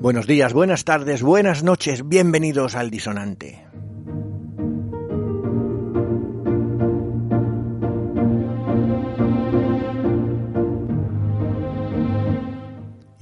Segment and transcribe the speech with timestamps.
[0.00, 3.62] Buenos días, buenas tardes, buenas noches, bienvenidos al Disonante.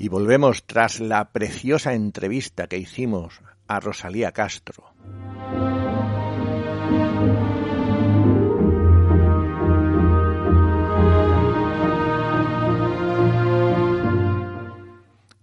[0.08, 4.94] Y volvemos tras la preciosa entrevista que hicimos a Rosalía Castro.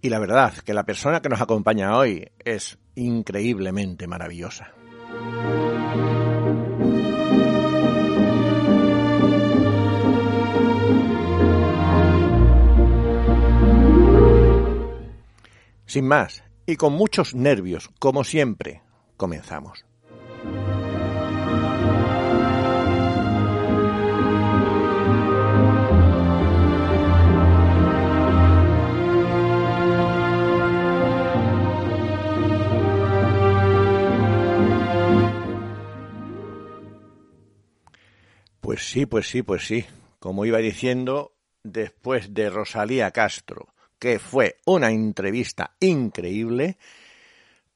[0.02, 4.72] Y la verdad que la persona que nos acompaña hoy es increíblemente maravillosa.
[15.96, 18.82] Sin más, y con muchos nervios, como siempre,
[19.16, 19.86] comenzamos.
[38.60, 39.86] Pues sí, pues sí, pues sí.
[40.18, 46.78] Como iba diciendo, después de Rosalía Castro, que fue una entrevista increíble,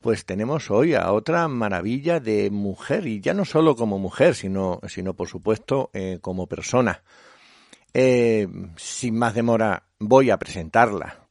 [0.01, 4.81] pues tenemos hoy a otra maravilla de mujer, y ya no solo como mujer, sino,
[4.89, 7.03] sino por supuesto eh, como persona.
[7.93, 8.47] Eh,
[8.77, 11.27] sin más demora, voy a presentarla.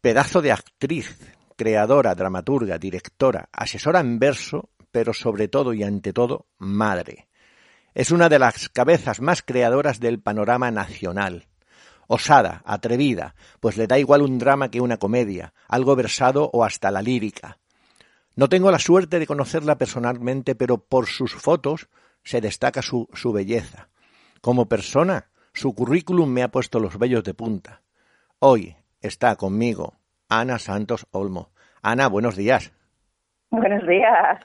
[0.00, 1.18] Pedazo de actriz,
[1.56, 7.28] creadora, dramaturga, directora, asesora en verso, pero sobre todo y ante todo, madre.
[7.94, 11.46] Es una de las cabezas más creadoras del panorama nacional
[12.06, 16.90] osada, atrevida, pues le da igual un drama que una comedia, algo versado o hasta
[16.90, 17.58] la lírica.
[18.34, 21.88] No tengo la suerte de conocerla personalmente, pero por sus fotos
[22.22, 23.88] se destaca su, su belleza.
[24.40, 27.82] Como persona, su currículum me ha puesto los vellos de punta.
[28.38, 29.94] Hoy está conmigo
[30.28, 31.50] Ana Santos Olmo.
[31.82, 32.72] Ana, buenos días.
[33.50, 34.40] Buenos días.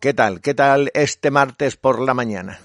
[0.00, 0.40] ¿Qué tal?
[0.40, 2.58] ¿Qué tal este martes por la mañana?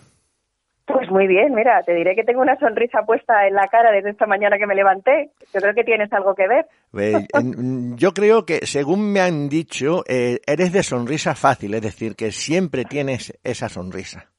[0.86, 4.10] Pues muy bien, mira, te diré que tengo una sonrisa puesta en la cara desde
[4.10, 5.32] esta mañana que me levanté.
[5.54, 6.66] Yo creo que tienes algo que ver.
[7.96, 12.32] yo creo que, según me han dicho, eh, eres de sonrisa fácil, es decir, que
[12.34, 14.30] siempre tienes esa sonrisa.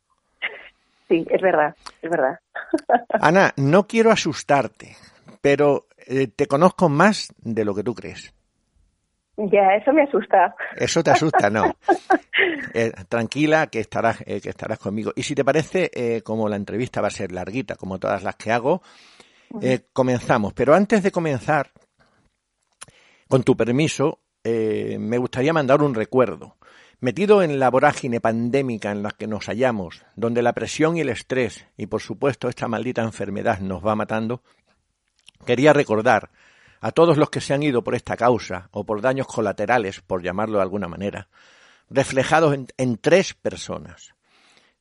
[1.09, 2.39] Sí, es verdad, es verdad.
[3.21, 4.97] Ana, no quiero asustarte,
[5.41, 8.35] pero eh, te conozco más de lo que tú crees.
[9.37, 10.55] Ya, eso me asusta.
[10.77, 11.65] Eso te asusta, no.
[12.77, 15.13] Eh, tranquila, que estarás, eh, que estarás conmigo.
[15.15, 18.35] Y si te parece, eh, como la entrevista va a ser larguita, como todas las
[18.35, 18.83] que hago,
[19.93, 20.53] comenzamos.
[20.53, 21.71] Pero antes de comenzar,
[23.29, 26.57] con tu permiso, me gustaría mandar un recuerdo.
[26.99, 31.11] Metido en la vorágine pandémica en la que nos hallamos, donde la presión y el
[31.11, 34.43] estrés, y por supuesto esta maldita enfermedad nos va matando,
[35.47, 36.31] quería recordar
[36.85, 40.23] a todos los que se han ido por esta causa o por daños colaterales, por
[40.23, 41.29] llamarlo de alguna manera,
[41.89, 44.15] reflejados en, tres personas.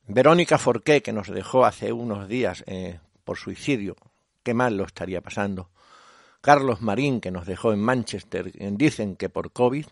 [0.06, 3.96] Verónica Forqué, que nos dejó hace unos días eh, por suicidio,
[4.42, 5.70] qué mal lo estaría pasando.
[6.42, 9.86] Carlos Marín, que nos dejó en Manchester, dicen que por COVID.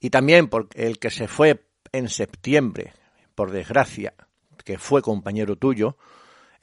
[0.00, 1.62] Y también por el que se fue
[1.92, 2.94] en septiembre,
[3.34, 4.14] por desgracia,
[4.64, 5.98] que fue compañero tuyo,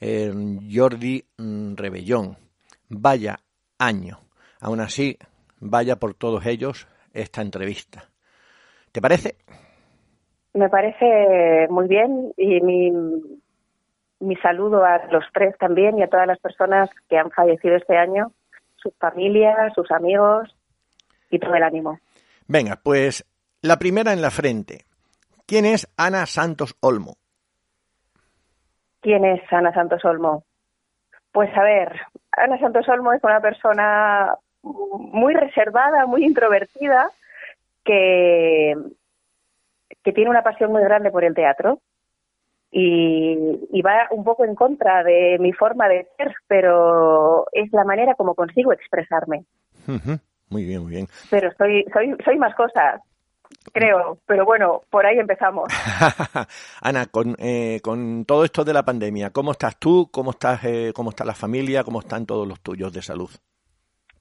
[0.00, 0.34] eh,
[0.74, 2.36] Jordi mm, Rebellón.
[2.88, 3.38] Vaya
[3.78, 4.18] año.
[4.60, 5.18] Aún así,
[5.58, 8.04] vaya por todos ellos esta entrevista.
[8.92, 9.36] ¿Te parece?
[10.52, 12.90] Me parece muy bien y mi,
[14.20, 17.96] mi saludo a los tres también y a todas las personas que han fallecido este
[17.96, 18.32] año,
[18.76, 20.54] sus familias, sus amigos
[21.30, 21.98] y todo el ánimo.
[22.48, 23.24] Venga, pues
[23.62, 24.84] la primera en la frente.
[25.46, 27.16] ¿Quién es Ana Santos Olmo?
[29.00, 30.44] ¿Quién es Ana Santos Olmo?
[31.32, 32.00] Pues a ver,
[32.32, 37.10] Ana Santos Olmo es una persona muy reservada, muy introvertida,
[37.84, 38.74] que,
[40.02, 41.80] que tiene una pasión muy grande por el teatro
[42.70, 48.14] y, va un poco en contra de mi forma de ser, pero es la manera
[48.14, 49.44] como consigo expresarme.
[50.48, 51.06] Muy bien, muy bien.
[51.30, 53.00] Pero soy, soy, soy más cosas.
[53.72, 55.72] creo, pero bueno, por ahí empezamos.
[56.80, 60.08] Ana, con, eh, con todo esto de la pandemia, ¿cómo estás tú?
[60.12, 61.82] ¿Cómo estás, eh, cómo está la familia?
[61.82, 63.30] ¿Cómo están todos los tuyos de salud?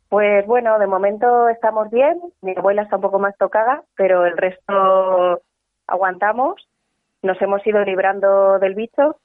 [0.09, 2.19] Pues bueno, de momento estamos bien.
[2.41, 5.41] Mi abuela está un poco más tocada, pero el resto
[5.85, 6.67] aguantamos.
[7.21, 9.17] Nos hemos ido librando del bicho.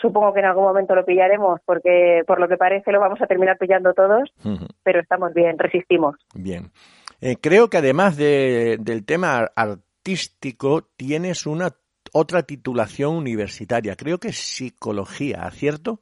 [0.00, 3.26] Supongo que en algún momento lo pillaremos porque por lo que parece lo vamos a
[3.26, 4.32] terminar pillando todos,
[4.82, 6.16] pero estamos bien, resistimos.
[6.34, 6.70] Bien.
[7.20, 11.68] Eh, creo que además de, del tema artístico tienes una
[12.12, 13.96] otra titulación universitaria.
[13.96, 16.00] Creo que es psicología, ¿cierto?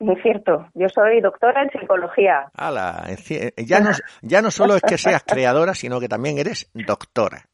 [0.00, 0.66] Muy cierto.
[0.74, 2.50] Yo soy doctora en psicología.
[2.54, 3.06] Ala,
[3.58, 3.90] ya no,
[4.22, 7.44] ya no solo es que seas creadora, sino que también eres doctora.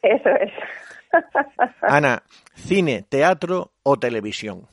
[0.00, 0.52] Eso es.
[1.82, 2.22] Ana,
[2.54, 4.68] cine, teatro o televisión.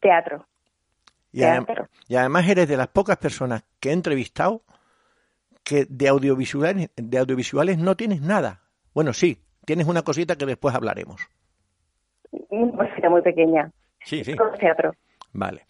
[0.00, 0.46] Teatro.
[1.32, 1.88] Y, teatro.
[2.08, 4.62] y además eres de las pocas personas que he entrevistado
[5.64, 8.60] que de audiovisuales, de audiovisuales no tienes nada.
[8.92, 11.26] Bueno, sí, tienes una cosita que después hablaremos.
[12.50, 13.70] Una cosita muy pequeña.
[14.04, 14.34] Sí, sí.
[14.58, 14.94] teatro.
[15.32, 15.64] Vale.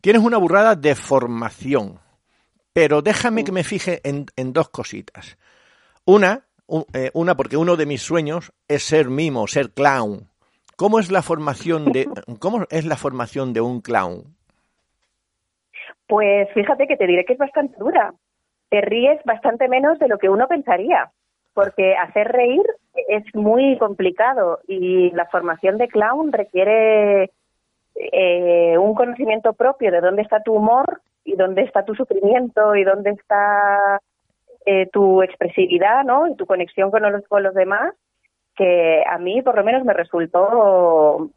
[0.00, 1.98] Tienes una burrada de formación,
[2.72, 5.36] pero déjame que me fije en, en dos cositas.
[6.04, 6.46] Una,
[6.92, 10.28] eh, una, porque uno de mis sueños es ser mimo, ser clown.
[10.76, 12.06] ¿Cómo es la formación de,
[12.38, 14.36] cómo es la formación de un clown?
[16.06, 18.14] Pues fíjate que te diré que es bastante dura,
[18.70, 21.10] te ríes bastante menos de lo que uno pensaría,
[21.54, 22.62] porque hacer reír
[23.08, 27.32] es muy complicado y la formación de clown requiere
[27.98, 32.84] eh, un conocimiento propio de dónde está tu humor y dónde está tu sufrimiento y
[32.84, 34.00] dónde está
[34.64, 36.28] eh, tu expresividad ¿no?
[36.28, 37.94] y tu conexión con los, con los demás,
[38.54, 41.30] que a mí por lo menos me resultó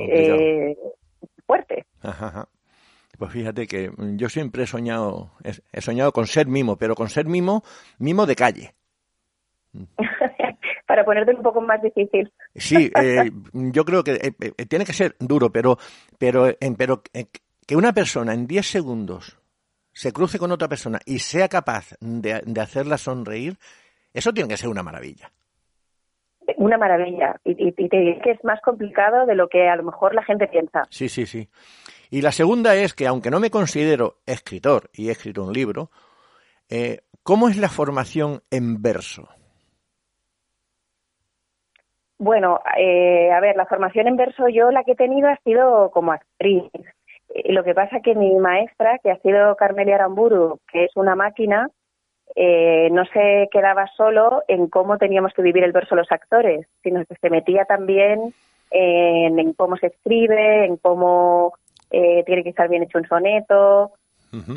[0.00, 0.76] eh,
[1.46, 1.86] fuerte.
[2.02, 2.48] Ajá,
[3.18, 5.30] pues fíjate que mm, yo siempre he soñado,
[5.72, 7.62] he soñado con ser mimo, pero con ser mimo,
[7.98, 8.74] mimo de calle.
[10.86, 12.30] Para ponerte un poco más difícil.
[12.54, 15.78] Sí, eh, yo creo que eh, eh, tiene que ser duro, pero,
[16.18, 17.02] pero, pero
[17.66, 19.38] que una persona en 10 segundos
[19.92, 23.56] se cruce con otra persona y sea capaz de, de hacerla sonreír,
[24.12, 25.30] eso tiene que ser una maravilla
[26.56, 29.82] una maravilla y, y, te diré que es más complicado de lo que a lo
[29.82, 30.82] mejor la gente piensa.
[30.90, 31.48] Sí, sí, sí.
[32.10, 35.90] Y la segunda es que, aunque no me considero escritor y he escrito un libro,
[36.68, 39.28] eh, ¿cómo es la formación en verso?
[42.18, 45.90] Bueno, eh, a ver, la formación en verso yo la que he tenido ha sido
[45.90, 46.64] como actriz.
[47.28, 51.14] Eh, lo que pasa que mi maestra, que ha sido Carmelia Aramburu, que es una
[51.14, 51.70] máquina,
[52.36, 57.14] no se quedaba solo en cómo teníamos que vivir el verso los actores, sino que
[57.14, 58.34] se metía también
[58.70, 61.52] en cómo se escribe, en cómo
[61.96, 63.92] eh, tiene que estar bien hecho un soneto.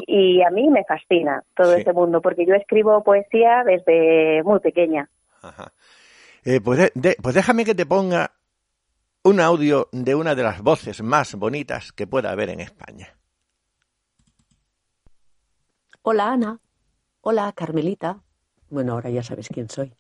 [0.08, 5.08] Y a mí me fascina todo ese mundo, porque yo escribo poesía desde muy pequeña.
[6.50, 8.32] Eh, pues, pues déjame que te ponga
[9.26, 13.18] un audio de una de las voces más bonitas que pueda haber en España.
[16.04, 16.62] Hola Ana.
[17.20, 18.24] Hola Carmelita.
[18.70, 19.94] Bueno, ahora ya sabes quién soy.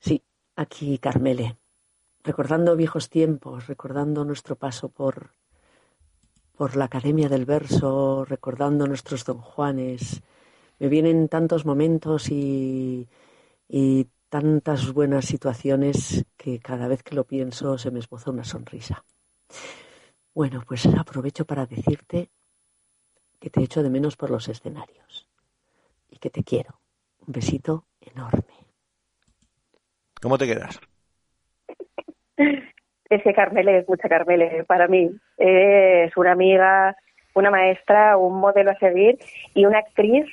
[0.00, 0.22] Sí,
[0.54, 1.56] aquí Carmele.
[2.22, 5.30] Recordando viejos tiempos, recordando nuestro paso por
[6.58, 10.20] por la Academia del Verso, recordando nuestros don Juanes.
[10.78, 13.08] Me vienen tantos momentos y,
[14.30, 19.04] tantas buenas situaciones que cada vez que lo pienso se me esboza una sonrisa.
[20.32, 22.30] Bueno, pues aprovecho para decirte
[23.40, 25.28] que te echo de menos por los escenarios
[26.08, 26.80] y que te quiero.
[27.26, 28.54] Un besito enorme.
[30.22, 30.80] ¿Cómo te quedas?
[32.36, 35.10] Es que Carmele es mucha Carmele para mí.
[35.36, 36.96] Es una amiga,
[37.34, 39.18] una maestra, un modelo a seguir
[39.54, 40.26] y una actriz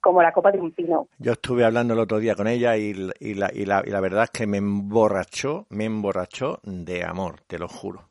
[0.00, 1.08] como la copa de un pino.
[1.18, 4.24] Yo estuve hablando el otro día con ella y, la, y, la, y la verdad
[4.24, 8.10] es que me emborrachó, me emborrachó de amor, te lo juro.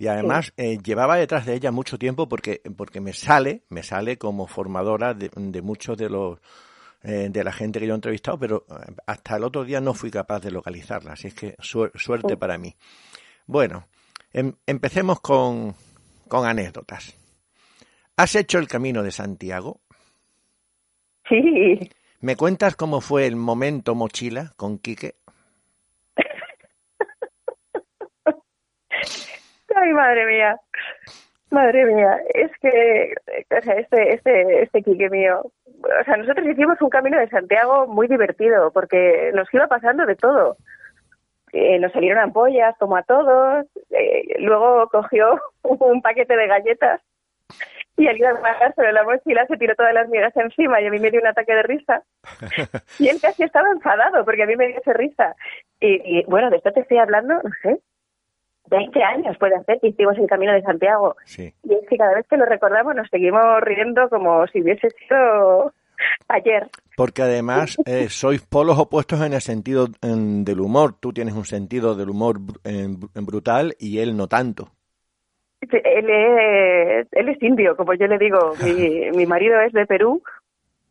[0.00, 4.16] Y además eh, llevaba detrás de ella mucho tiempo porque, porque me sale, me sale
[4.16, 6.38] como formadora de, muchos de los
[7.02, 9.92] eh, de la gente que yo he entrevistado, pero eh, hasta el otro día no
[9.92, 12.74] fui capaz de localizarla, así es que suerte para mí.
[13.46, 13.88] Bueno,
[14.32, 15.74] em, empecemos con,
[16.28, 17.14] con anécdotas.
[18.16, 19.82] ¿Has hecho el camino de Santiago?
[21.30, 21.90] Sí.
[22.20, 25.14] ¿Me cuentas cómo fue el momento mochila con Quique?
[29.74, 30.60] Ay, madre mía.
[31.50, 33.14] Madre mía, es que
[33.56, 37.86] o sea, este, este, este Quique mío, o sea, nosotros hicimos un camino de Santiago
[37.86, 40.56] muy divertido porque nos iba pasando de todo
[41.52, 47.00] eh, nos salieron ampollas como a todos, eh, luego cogió un paquete de galletas
[48.00, 50.86] y al ir a bajar sobre la mochila se tiró todas las migas encima y
[50.86, 52.02] a mí me dio un ataque de risa.
[52.98, 55.36] y él casi estaba enfadado porque a mí me dio esa risa.
[55.80, 57.78] Y, bueno, de esto te estoy hablando, no sé,
[58.70, 61.16] 20 años puede hacer que hicimos el Camino de Santiago.
[61.24, 61.52] Sí.
[61.62, 65.74] Y es que cada vez que lo recordamos nos seguimos riendo como si hubiese sido
[66.28, 66.70] ayer.
[66.96, 70.94] Porque además eh, sois polos opuestos en el sentido del humor.
[70.98, 72.38] Tú tienes un sentido del humor
[73.14, 74.70] brutal y él no tanto.
[75.60, 78.54] Él es, él es indio, como yo le digo.
[78.64, 80.22] Mi, mi marido es de Perú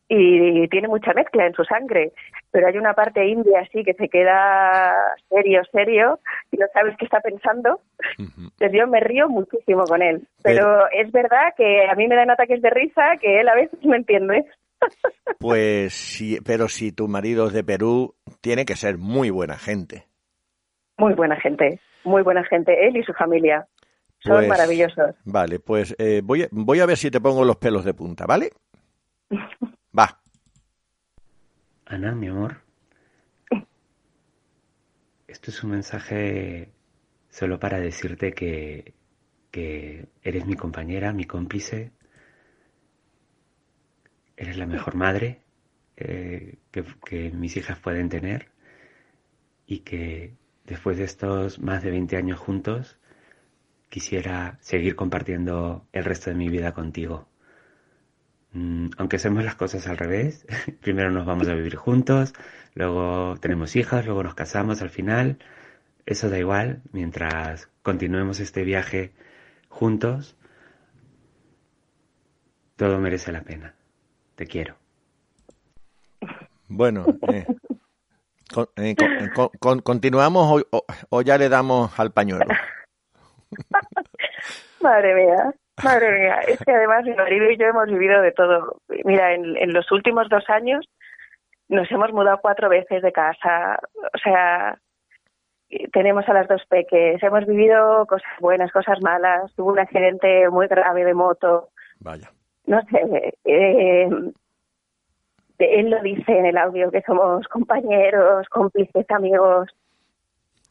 [0.10, 2.12] y tiene mucha mezcla en su sangre,
[2.50, 4.92] pero hay una parte india así que se queda
[5.30, 6.20] serio, serio,
[6.52, 7.80] y no sabes qué está pensando.
[8.18, 12.60] Yo me río muchísimo con él, pero, es verdad que a mí me dan ataques
[12.62, 14.46] de risa que él a veces me entiende.
[15.40, 20.06] Pues sí, pero si tu marido es de Perú, tiene que ser muy buena gente.
[20.98, 23.66] Muy buena gente, muy buena gente, él y su familia.
[24.20, 25.16] Son Pues, maravillosos.
[25.24, 28.26] Vale, pues eh, voy, a, voy a ver si te pongo los pelos de punta,
[28.26, 28.52] ¿vale?
[29.98, 30.22] Va.
[31.86, 32.62] Ana, mi amor.
[35.28, 36.72] Esto es un mensaje
[37.30, 38.94] solo para decirte que,
[39.52, 41.92] que eres mi compañera, mi cómplice.
[44.38, 45.42] Eres la mejor madre
[45.98, 48.50] eh, que, que mis hijas pueden tener
[49.66, 50.34] y que
[50.66, 52.98] después de estos más de 20 años juntos
[53.89, 57.27] quisiera seguir compartiendo el resto de mi vida contigo.
[58.53, 60.46] Mm, Aunque hacemos las cosas al revés,
[60.81, 62.34] primero nos vamos a vivir juntos,
[62.75, 65.38] luego tenemos hijas, luego nos casamos al final,
[66.05, 69.13] eso da igual, mientras continuemos este viaje
[69.69, 70.36] juntos,
[72.75, 73.75] todo merece la pena.
[74.36, 74.77] Te quiero.
[76.69, 77.46] Bueno, eh,
[78.77, 78.96] eh, eh,
[79.36, 80.63] con- con- ¿continuamos
[81.10, 82.46] o ya le damos al pañuelo?
[84.82, 85.53] Madre mía,
[85.84, 86.39] madre mía.
[86.48, 88.77] Es que además mi marido y yo hemos vivido de todo.
[89.03, 90.88] Mira, en, en los últimos dos años
[91.68, 93.79] nos hemos mudado cuatro veces de casa.
[94.13, 94.79] O sea,
[95.91, 97.22] tenemos a las dos peques.
[97.22, 99.53] Hemos vivido cosas buenas, cosas malas.
[99.56, 101.70] Tuvo un accidente muy grave de moto.
[102.00, 102.32] Vaya.
[102.65, 103.34] No sé.
[103.46, 104.10] eh,
[105.60, 109.70] él lo dice en el audio que somos compañeros, cómplices, amigos.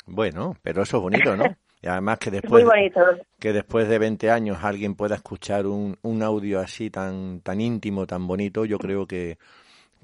[0.06, 1.44] Bueno, pero eso es bonito, ¿no?
[1.82, 2.64] Y además que Es después,
[3.38, 8.06] que después de 20 años alguien pueda escuchar un, un audio así tan, tan íntimo,
[8.06, 9.38] tan bonito, yo creo que,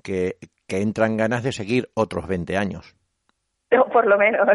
[0.02, 2.94] que, que entran ganas de seguir otros 20 años.
[3.92, 4.46] Por lo menos.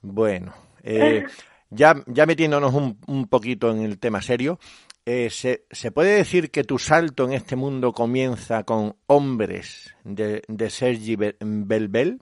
[0.00, 1.24] Bueno, eh,
[1.70, 4.58] ya, ya metiéndonos un, un poquito en el tema serio,
[5.04, 10.42] eh, ¿se, ¿se puede decir que tu salto en este mundo comienza con Hombres de,
[10.48, 12.20] de Sergi Be- Belbel?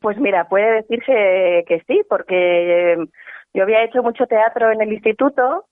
[0.00, 2.96] Pues mira, puede decirse que sí, porque eh,
[3.52, 5.66] yo había hecho mucho teatro en el instituto,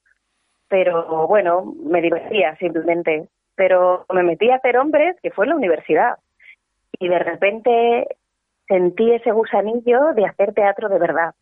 [0.68, 3.28] pero bueno, me divertía simplemente.
[3.54, 6.18] Pero me metí a hacer hombres, que fue en la universidad,
[6.98, 8.16] y de repente
[8.66, 11.34] sentí ese gusanillo de hacer teatro de verdad,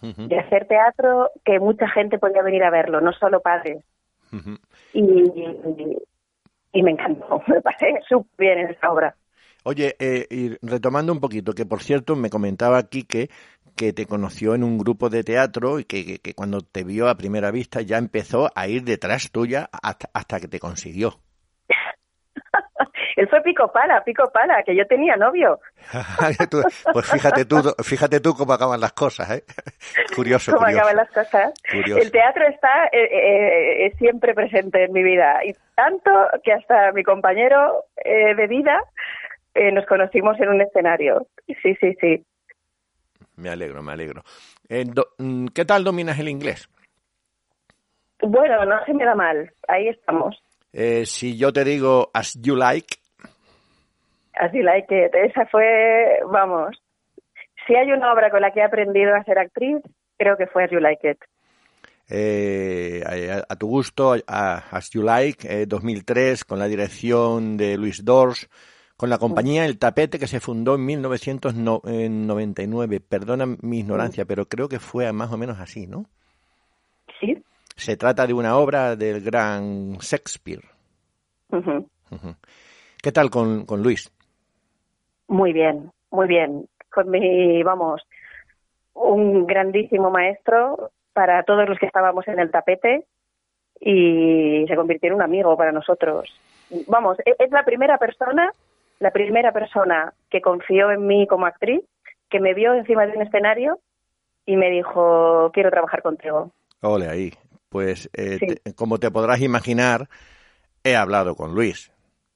[0.00, 3.82] de hacer teatro que mucha gente podía venir a verlo, no solo padres.
[4.92, 5.02] Y,
[6.72, 9.14] y me encantó, me pasé súper bien en esa obra.
[9.64, 13.28] Oye, eh, y retomando un poquito, que por cierto me comentaba Quique
[13.76, 17.08] que te conoció en un grupo de teatro y que, que- que cuando te vio
[17.08, 21.18] a primera vista ya empezó a ir detrás tuya hasta, hasta que te consiguió.
[23.16, 25.60] Él fue pico pala, pico pala, que yo tenía novio.
[26.92, 29.44] Pues fíjate tú, fíjate tú cómo acaban las cosas, ¿eh?
[30.16, 30.80] Curioso, cómo curioso.
[30.80, 31.52] acaban las cosas.
[31.70, 32.02] Curioso.
[32.02, 36.10] El teatro está eh, eh, eh, siempre presente en mi vida y tanto
[36.42, 38.78] que hasta mi compañero eh, de vida
[39.54, 41.26] eh, nos conocimos en un escenario.
[41.46, 42.24] Sí, sí, sí.
[43.36, 44.22] Me alegro, me alegro.
[44.68, 46.68] Eh, do- mm, ¿Qué tal dominas el inglés?
[48.22, 49.50] Bueno, no se me da mal.
[49.68, 50.36] Ahí estamos.
[50.72, 52.96] Eh, si yo te digo as you like,
[54.34, 55.14] Así like it.
[55.14, 56.76] Esa fue, vamos.
[57.66, 59.76] Si hay una obra con la que he aprendido a ser actriz,
[60.18, 61.18] creo que fue As You Like It.
[62.10, 67.76] eh, a, a tu gusto, a As You Like, eh, 2003, con la dirección de
[67.78, 68.48] Luis Dors,
[68.96, 73.00] con la compañía El Tapete que se fundó en 1999.
[73.00, 76.06] Perdona mi ignorancia, pero creo que fue más o menos así, ¿no?
[77.20, 77.42] Sí.
[77.76, 80.62] Se trata de una obra del gran Shakespeare.
[83.02, 84.10] ¿Qué tal con, con Luis?
[85.28, 86.68] Muy bien, muy bien.
[86.92, 88.02] Con mi, vamos,
[88.94, 93.06] un grandísimo maestro para todos los que estábamos en el tapete
[93.80, 96.32] y se convirtió en un amigo para nosotros.
[96.86, 98.50] Vamos, e- es la primera persona,
[99.04, 101.82] la primera persona que confió en mí como actriz,
[102.30, 103.78] que me vio encima de un escenario
[104.46, 106.52] y me dijo, quiero trabajar contigo.
[106.80, 107.30] Ole ahí.
[107.68, 108.38] pues eh,
[108.74, 110.08] como te podrás imaginar,
[110.82, 111.92] he hablado con Luis.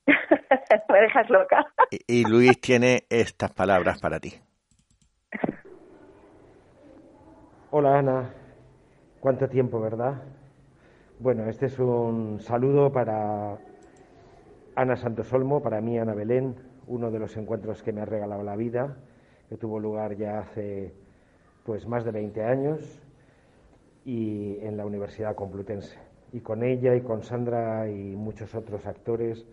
[0.90, 1.64] Me dejas loca.
[2.06, 4.34] y Luis tiene estas palabras para ti.
[7.70, 8.30] Hola Ana,
[9.20, 10.22] cuánto tiempo, ¿verdad?
[11.18, 13.56] Bueno, este es un saludo para
[14.78, 16.54] Ana Santosolmo, para mí Ana Belén,
[16.86, 18.96] uno de los encuentros que me ha regalado la vida,
[19.48, 20.94] que tuvo lugar ya hace
[21.64, 23.02] pues más de 20 años
[24.04, 25.98] y en la Universidad Complutense.
[26.32, 29.44] Y con ella y con Sandra y muchos otros actores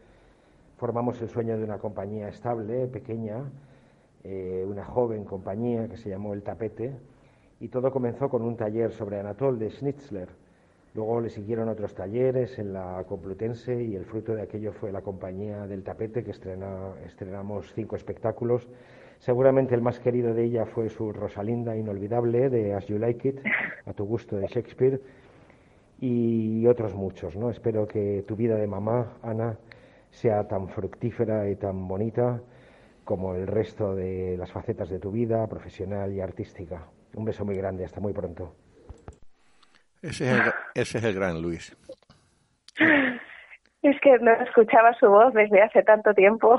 [0.77, 3.51] formamos el sueño de una compañía estable, pequeña,
[4.23, 6.99] eh, una joven compañía que se llamó El Tapete,
[7.59, 10.44] y todo comenzó con un taller sobre Anatol de Schnitzler.
[10.95, 15.01] Luego le siguieron otros talleres en la Complutense y el fruto de aquello fue la
[15.01, 18.65] compañía del tapete que estrenamos cinco espectáculos.
[19.19, 23.39] Seguramente el más querido de ella fue su Rosalinda Inolvidable de As You Like It,
[23.85, 25.01] a tu gusto de Shakespeare,
[25.99, 27.35] y otros muchos.
[27.35, 27.49] ¿no?
[27.49, 29.57] Espero que tu vida de mamá, Ana,
[30.11, 32.41] sea tan fructífera y tan bonita
[33.03, 36.87] como el resto de las facetas de tu vida profesional y artística.
[37.15, 38.53] Un beso muy grande, hasta muy pronto.
[40.05, 41.75] Ese es el, ese es el gran Luis.
[43.81, 46.57] Es que no escuchaba su voz desde hace tanto tiempo.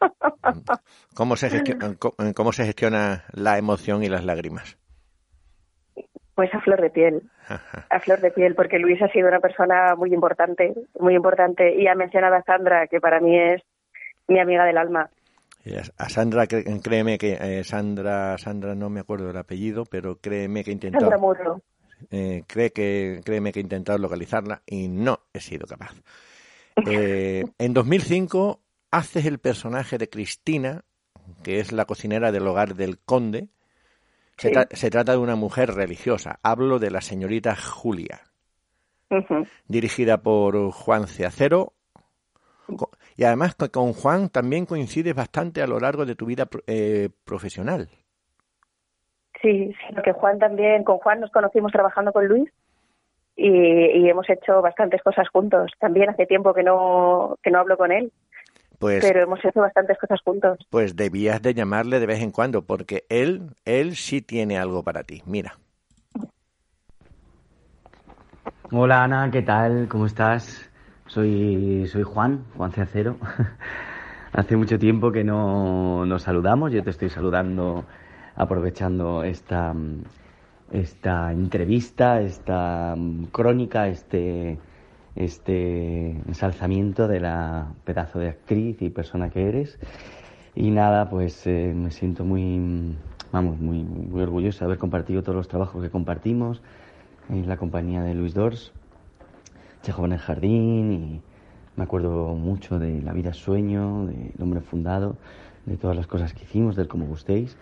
[1.14, 1.94] ¿Cómo se, gestiona,
[2.34, 4.76] ¿Cómo se gestiona la emoción y las lágrimas?
[6.34, 7.22] Pues a flor de piel,
[7.90, 11.86] a flor de piel, porque Luis ha sido una persona muy importante, muy importante, y
[11.86, 13.62] ha mencionado a Sandra, que para mí es
[14.26, 15.10] mi amiga del alma.
[15.98, 20.70] A Sandra, créeme que eh, Sandra, Sandra no me acuerdo del apellido, pero créeme que
[20.70, 21.10] he intentado.
[22.10, 25.94] Eh, cree que, créeme que he intentado localizarla y no he sido capaz.
[26.86, 30.84] Eh, en 2005 haces el personaje de Cristina,
[31.42, 33.48] que es la cocinera del hogar del conde.
[34.38, 36.40] Se, trata de una mujer religiosa.
[36.42, 38.22] Hablo de la señorita Julia.
[39.68, 41.74] Dirigida por Juan Ceacero,
[43.16, 47.88] y además con Juan también coincides bastante a lo largo de tu vida eh, profesional.
[49.42, 52.48] Sí, sí, porque Juan también, con Juan nos conocimos trabajando con Luis
[53.36, 55.72] y, hemos hecho bastantes cosas juntos.
[55.80, 58.12] También hace tiempo que no, que no hablo con él.
[58.78, 60.58] Pues, pero hemos hecho bastantes cosas juntos.
[60.70, 65.02] Pues debías de llamarle de vez en cuando, porque él, él sí tiene algo para
[65.02, 65.22] ti.
[65.26, 65.56] Mira.
[68.70, 69.86] Hola Ana, ¿qué tal?
[69.88, 70.70] ¿Cómo estás?
[71.06, 73.16] Soy, soy Juan, Juan Ceacero.
[74.32, 76.72] Hace mucho tiempo que no nos saludamos.
[76.72, 77.84] Yo te estoy saludando
[78.34, 79.74] aprovechando esta,
[80.70, 82.96] esta entrevista, esta
[83.30, 84.58] crónica, este,
[85.16, 89.78] este ensalzamiento de la pedazo de actriz y persona que eres.
[90.54, 92.96] Y nada, pues eh, me siento muy,
[93.32, 96.60] vamos, muy, muy orgulloso de haber compartido todos los trabajos que compartimos
[97.28, 98.72] en la compañía de Luis Dors
[99.82, 101.22] Chejo en el jardín y
[101.74, 105.16] me acuerdo mucho de La vida sueño, del hombre fundado,
[105.66, 107.56] de todas las cosas que hicimos, del como gustéis.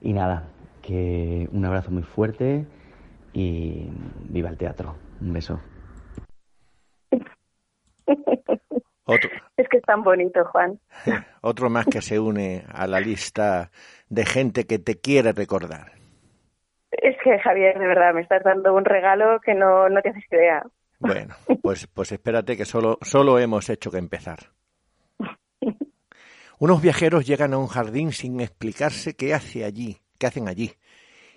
[0.00, 0.44] Y nada,
[0.82, 2.66] que un abrazo muy fuerte
[3.32, 3.88] y
[4.28, 4.96] viva el teatro.
[5.20, 5.60] Un beso.
[9.04, 9.30] Otro.
[9.56, 10.78] Es que es tan bonito, Juan.
[11.42, 13.70] Otro más que se une a la lista
[14.08, 15.92] de gente que te quiere recordar.
[16.92, 20.24] Es que, Javier, de verdad, me estás dando un regalo que no, no te haces
[20.30, 20.62] idea.
[20.98, 24.38] Bueno, pues, pues espérate que solo, solo hemos hecho que empezar.
[26.60, 30.74] Unos viajeros llegan a un jardín sin explicarse qué hace allí, qué hacen allí,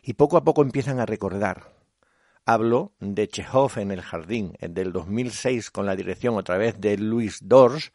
[0.02, 1.72] y poco a poco empiezan a recordar.
[2.46, 7.40] Hablo de Chekhov en el jardín, del 2006 con la dirección otra vez de Luis
[7.42, 7.94] Dors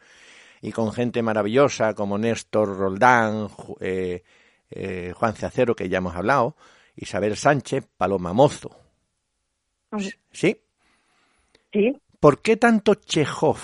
[0.63, 3.49] y con gente maravillosa como Néstor Roldán,
[3.81, 4.23] eh,
[4.71, 6.57] eh, Juan Ceacero, que ya hemos hablado,
[6.97, 8.75] Isabel Sánchez, Paloma Mozo.
[10.33, 10.57] ¿Sí?
[11.75, 11.95] Sí.
[12.21, 13.59] ¿Por qué tanto Chekhov?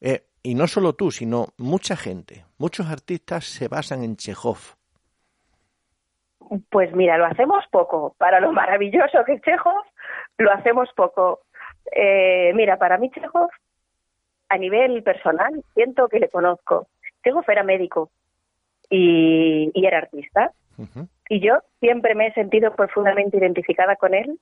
[0.00, 4.76] Eh, y no solo tú, sino mucha gente, muchos artistas se basan en Chekhov.
[6.70, 8.14] Pues mira, lo hacemos poco.
[8.18, 9.84] Para lo maravilloso que es Chekhov,
[10.38, 11.40] lo hacemos poco.
[11.92, 13.50] Eh, mira, para mí Chekhov,
[14.48, 16.88] a nivel personal, siento que le conozco.
[17.22, 18.10] Chekhov era médico
[18.90, 20.52] y, era artista.
[21.28, 24.38] Y yo siempre me he sentido profundamente identificada con él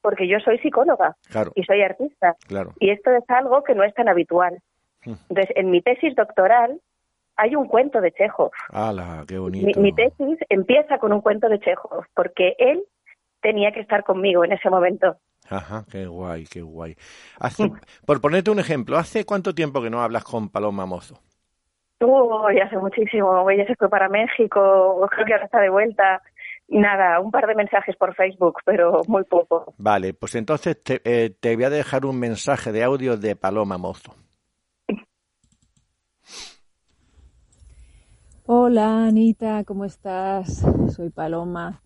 [0.00, 1.16] porque yo soy psicóloga
[1.54, 2.36] y soy artista.
[2.80, 4.58] Y esto es algo que no es tan habitual.
[5.04, 6.80] Entonces, en mi tesis doctoral
[7.38, 8.50] hay un cuento de Chekhov.
[8.70, 9.80] ¡Hala, qué bonito!
[9.80, 12.82] Mi, tesis empieza con un cuento de Chekhov, porque él
[13.40, 15.16] tenía que estar conmigo en ese momento.
[15.48, 16.94] Ajá, qué guay, qué guay.
[17.40, 17.70] Hace,
[18.04, 21.20] por ponerte un ejemplo, ¿hace cuánto tiempo que no hablas con Paloma Mozo?
[22.00, 23.48] Ya hace muchísimo.
[23.50, 26.22] Ella se fue para México, creo que ahora está de vuelta
[26.68, 29.72] Nada, un par de mensajes por Facebook, pero muy poco.
[29.78, 33.78] Vale, pues entonces te, eh, te voy a dejar un mensaje de audio de Paloma
[33.78, 34.14] Mozo.
[38.50, 40.64] Hola Anita, ¿cómo estás?
[40.88, 41.82] Soy Paloma.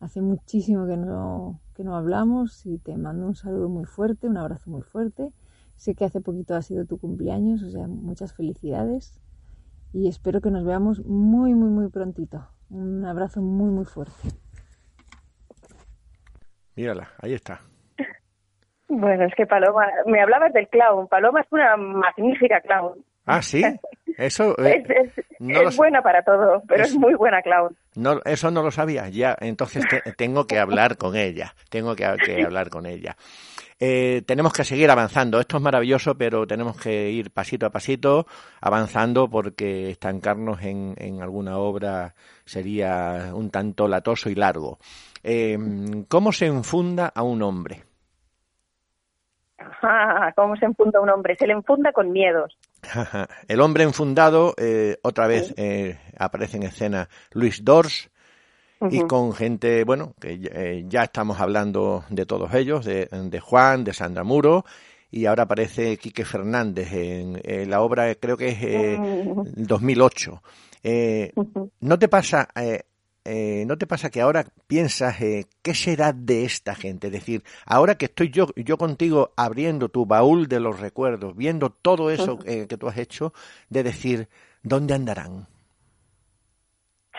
[0.00, 4.36] Hace muchísimo que no, que no hablamos y te mando un saludo muy fuerte, un
[4.36, 5.32] abrazo muy fuerte.
[5.76, 9.18] Sé que hace poquito ha sido tu cumpleaños, o sea, muchas felicidades
[9.94, 12.50] y espero que nos veamos muy, muy, muy prontito.
[12.68, 14.28] Un abrazo muy, muy fuerte.
[16.76, 17.62] Mírala, ahí está.
[18.88, 21.08] Bueno, es que Paloma, me hablabas del clown.
[21.08, 23.02] Paloma es una magnífica clown.
[23.26, 23.62] Ah, sí.
[24.18, 27.14] Eso eh, es, es, no es lo s- buena para todo, pero es, es- muy
[27.14, 27.76] buena clown.
[27.96, 29.08] no, eso no lo sabía.
[29.08, 31.54] Ya, entonces te- tengo que hablar con ella.
[31.70, 33.16] Tengo que, que hablar con ella.
[33.80, 35.40] Eh, tenemos que seguir avanzando.
[35.40, 38.26] Esto es maravilloso, pero tenemos que ir pasito a pasito
[38.60, 44.78] avanzando porque estancarnos en, en alguna obra sería un tanto latoso y largo.
[45.24, 45.58] Eh,
[46.08, 47.82] ¿Cómo se enfunda a un hombre?
[49.82, 51.36] Ah, ¿Cómo se enfunda un hombre?
[51.36, 52.56] Se le enfunda con miedos.
[53.48, 58.10] El hombre enfundado, eh, otra vez eh, aparece en escena Luis Dors
[58.90, 63.82] y con gente, bueno, que eh, ya estamos hablando de todos ellos, de, de Juan,
[63.84, 64.64] de Sandra Muro,
[65.10, 69.42] y ahora aparece Quique Fernández en, en la obra, creo que es eh, Mm.
[69.56, 70.42] 2008.
[70.82, 71.70] Eh, Ujú.
[71.80, 72.82] ¿No te pasa, eh,
[73.24, 77.08] eh, no te pasa que ahora piensas eh, qué será de esta gente?
[77.08, 81.70] Es decir, ahora que estoy yo, yo contigo abriendo tu baúl de los recuerdos, viendo
[81.70, 83.32] todo eso eh, que tú has hecho,
[83.70, 84.28] de decir,
[84.62, 85.46] ¿dónde andarán?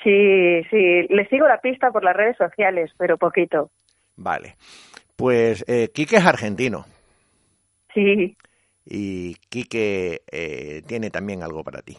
[0.04, 3.72] Sí, sí, le sigo la pista por las redes sociales, pero poquito.
[4.16, 4.56] Vale.
[5.16, 6.86] Pues eh, Quique es argentino
[7.94, 8.36] Sí,
[8.86, 11.98] y Quique eh, tiene también algo para ti.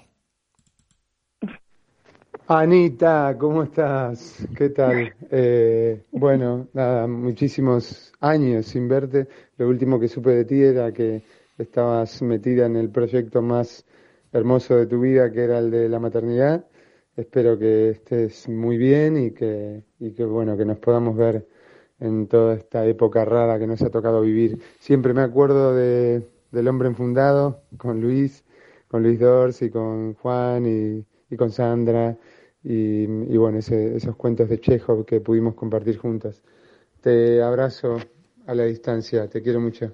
[2.49, 4.47] Anita, ¿cómo estás?
[4.57, 5.13] ¿Qué tal?
[5.33, 9.27] Eh, bueno, nada, muchísimos años sin verte.
[9.59, 11.25] Lo último que supe de ti era que
[11.59, 13.85] estabas metida en el proyecto más
[14.33, 16.65] hermoso de tu vida, que era el de la maternidad.
[17.17, 21.49] Espero que estés muy bien y que, y que bueno, que nos podamos ver
[21.99, 24.63] en toda esta época rara que nos ha tocado vivir.
[24.79, 28.45] Siempre me acuerdo de, del hombre enfundado con Luis,
[28.87, 32.17] con Luis Dors y con Juan y, y con Sandra
[32.69, 36.43] y, y bueno, ese- esos cuentos de Chekhov que pudimos compartir juntas.
[37.01, 37.97] Te abrazo
[38.47, 39.93] a la distancia, te quiero mucho.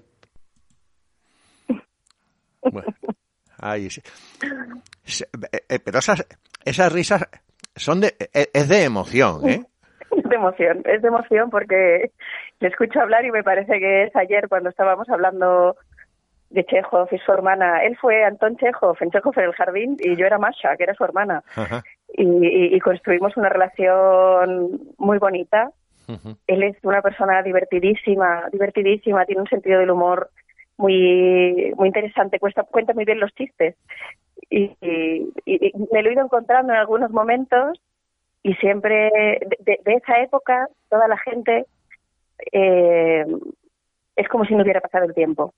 [2.71, 2.95] Bueno,
[3.59, 4.01] ahí sí.
[5.53, 6.25] Eh, eh, pero esas,
[6.65, 7.27] esas risas
[7.77, 9.63] son de, eh, es de emoción, ¿eh?
[10.11, 12.13] es de emoción, es de emoción porque
[12.61, 15.77] le escucho hablar y me parece que es ayer cuando estábamos hablando
[16.51, 17.83] de Chekhov y su hermana.
[17.85, 20.95] Él fue Antón Chekhov en Chekhov en el jardín y yo era Masha, que era
[20.95, 21.43] su hermana.
[21.57, 21.83] Ajá.
[22.15, 25.71] Y, y- construimos una relación muy bonita.
[26.47, 30.31] Él es una persona divertidísima, divertidísima, tiene un sentido del humor
[30.77, 33.77] muy muy interesante, cuesta, cuenta muy bien los chistes.
[34.51, 37.81] Y, y- y me lo he ido encontrando en algunos momentos
[38.43, 41.65] y siempre de, de- de esa época toda la gente
[42.53, 43.25] eh,
[44.17, 45.55] es como si no hubiera pasado el tiempo.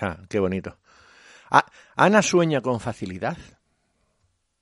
[0.00, 0.76] Ah, qué bonito.
[1.50, 1.64] Ah,
[1.96, 3.36] ¿Ana sueña con facilidad?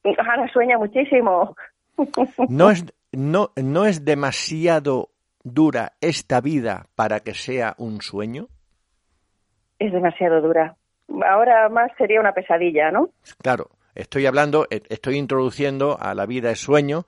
[0.19, 1.57] Ana sueña muchísimo.
[2.49, 5.11] ¿No es, no, ¿No es demasiado
[5.45, 8.49] dura esta vida para que sea un sueño?
[9.79, 10.77] Es demasiado dura.
[11.27, 13.11] Ahora más sería una pesadilla, ¿no?
[13.43, 17.05] Claro, estoy hablando, eh, estoy introduciendo a La vida es sueño,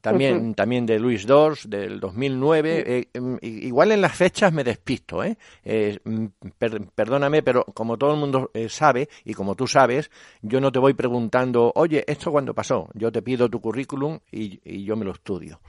[0.00, 2.84] también, también de Luis Dors, del 2009.
[2.86, 5.36] eh, mm, i- igual en las fechas me despisto, ¿eh?
[5.64, 6.26] Eh, mm,
[6.58, 10.10] per- perdóname, pero como todo el mundo eh, sabe, y como tú sabes,
[10.42, 12.88] yo no te voy preguntando, oye, ¿esto cuándo pasó?
[12.94, 15.60] Yo te pido tu currículum y, y yo me lo estudio.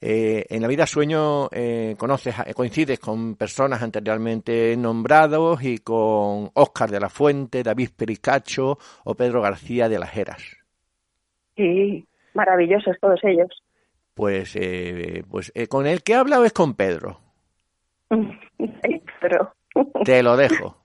[0.00, 6.90] Eh, en la vida sueño eh, conoces, coincides con personas anteriormente nombrados y con Óscar
[6.90, 10.42] de la Fuente, David Pericacho o Pedro García de las Heras.
[11.56, 12.07] Sí,
[12.38, 13.50] maravillosos todos ellos.
[14.14, 17.20] Pues, eh, pues eh, con el que he hablado es con Pedro.
[18.82, 19.52] Sí, Pero
[20.04, 20.76] Te lo dejo.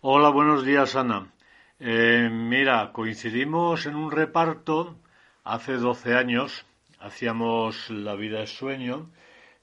[0.00, 1.32] Hola, buenos días, Ana.
[1.78, 4.96] Eh, mira, coincidimos en un reparto
[5.44, 6.66] hace 12 años.
[6.98, 9.10] Hacíamos La vida es sueño,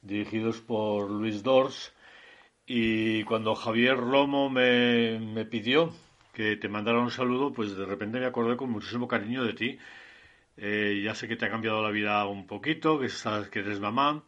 [0.01, 1.93] dirigidos por Luis Dors.
[2.65, 5.91] Y cuando Javier Romo me, me pidió
[6.37, 9.79] que te mandara un saludo, pues de repente me acordé con muchísimo cariño de ti.
[10.57, 13.07] Eh, ya sé que te ha cambiado la vida un poquito, que,
[13.51, 14.23] que eres mamá.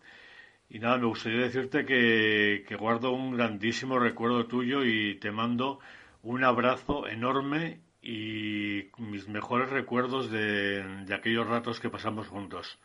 [0.69, 5.79] Y nada, me gustaría decirte que, guardo un grandísimo recuerdo tuyo y te mando
[6.23, 12.79] un abrazo enorme y mis mejores recuerdos de aquellos ratos que pasamos juntos.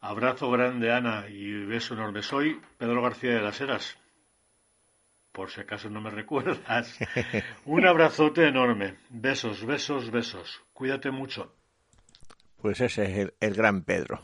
[0.00, 2.22] Abrazo grande, Ana, y beso enorme.
[2.22, 3.96] Soy Pedro García de las Heras,
[5.36, 6.98] por si acaso no me recuerdas.
[7.66, 8.94] Un abrazote enorme.
[9.10, 10.64] Besos, besos, besos.
[10.72, 11.52] Cuídate mucho.
[12.62, 14.20] Pues ese es el, el gran Pedro.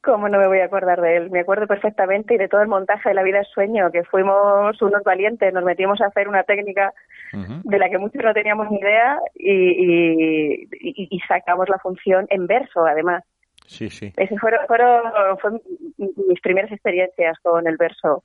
[0.00, 1.30] ¿Cómo no me voy a acordar de él?
[1.30, 4.80] Me acuerdo perfectamente y de todo el montaje de La vida es sueño, que fuimos
[4.80, 6.92] unos valientes, nos metimos a hacer una técnica
[7.32, 12.46] de la que muchos no teníamos ni idea y, y, y sacamos la función en
[12.46, 13.24] verso, además.
[13.66, 14.12] Sí, sí.
[14.16, 15.02] Esas fueron, fueron,
[15.40, 15.60] fueron
[15.96, 18.22] mis primeras experiencias con el verso.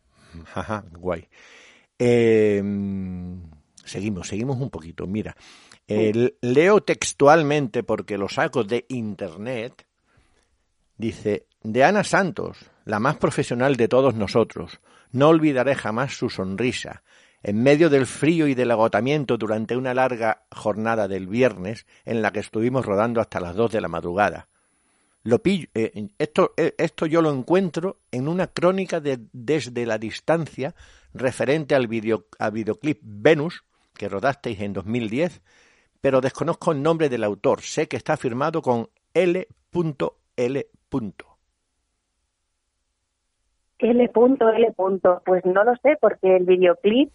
[0.54, 1.28] Ajá, guay.
[2.05, 2.61] Eh,
[3.85, 5.07] seguimos, seguimos un poquito.
[5.07, 5.37] Mira,
[5.87, 9.87] leo textualmente porque lo saco de internet.
[10.97, 14.81] Dice, de Ana Santos, la más profesional de todos nosotros.
[15.11, 17.03] No olvidaré jamás su sonrisa.
[17.41, 22.31] En medio del frío y del agotamiento durante una larga jornada del viernes en la
[22.31, 24.49] que estuvimos rodando hasta las dos de la madrugada.
[25.23, 29.97] Lo pillo, eh, esto, eh, esto yo lo encuentro en una crónica de Desde la
[29.97, 30.75] Distancia
[31.13, 33.63] referente al, video, al videoclip Venus,
[33.97, 35.41] que rodasteis en 2010,
[36.01, 37.62] pero desconozco el nombre del autor.
[37.62, 39.47] Sé que está firmado con L.L.
[40.36, 40.67] L.
[40.67, 40.67] L.
[43.79, 44.12] L.
[45.25, 47.12] Pues no lo sé, porque el videoclip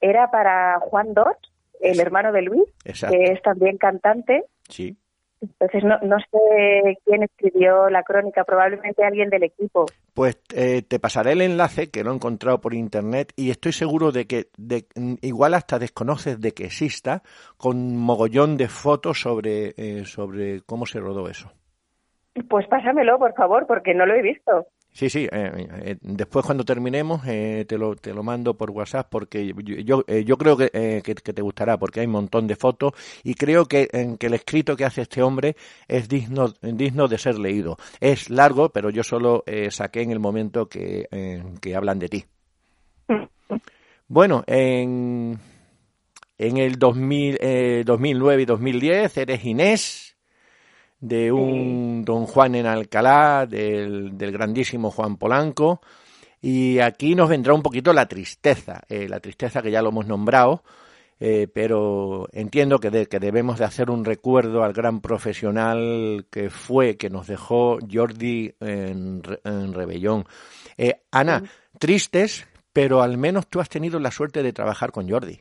[0.00, 1.36] era para Juan Dot,
[1.80, 3.16] el hermano de Luis, Exacto.
[3.16, 4.44] que es también cantante.
[4.68, 4.96] Sí.
[5.42, 9.86] Entonces no, no sé quién escribió la crónica, probablemente alguien del equipo.
[10.14, 14.12] Pues eh, te pasaré el enlace que lo he encontrado por internet y estoy seguro
[14.12, 14.86] de que de,
[15.20, 17.22] igual hasta desconoces de que exista
[17.56, 21.52] con mogollón de fotos sobre, eh, sobre cómo se rodó eso.
[22.48, 24.66] Pues pásamelo, por favor, porque no lo he visto.
[24.92, 25.26] Sí, sí.
[25.32, 30.04] Eh, eh, después cuando terminemos eh, te, lo, te lo mando por WhatsApp porque yo,
[30.04, 30.68] yo, yo creo que,
[31.02, 32.92] que, que, te gustará porque hay un montón de fotos
[33.24, 35.56] y creo que, que el escrito que hace este hombre
[35.88, 37.78] es digno, digno de ser leído.
[38.00, 41.06] Es largo, pero yo solo saqué en el momento que,
[41.60, 42.24] que hablan de ti.
[44.08, 45.38] Bueno, en,
[46.36, 50.11] en el 2000, 2009 y 2010 eres Inés
[51.02, 55.82] de un don Juan en Alcalá, del, del, grandísimo Juan Polanco.
[56.40, 60.06] Y aquí nos vendrá un poquito la tristeza, eh, la tristeza que ya lo hemos
[60.06, 60.62] nombrado,
[61.18, 66.50] eh, pero entiendo que, de, que, debemos de hacer un recuerdo al gran profesional que
[66.50, 70.24] fue, que nos dejó Jordi en, en Rebellón.
[70.78, 71.42] Eh, Ana,
[71.80, 75.40] tristes, pero al menos tú has tenido la suerte de trabajar con Jordi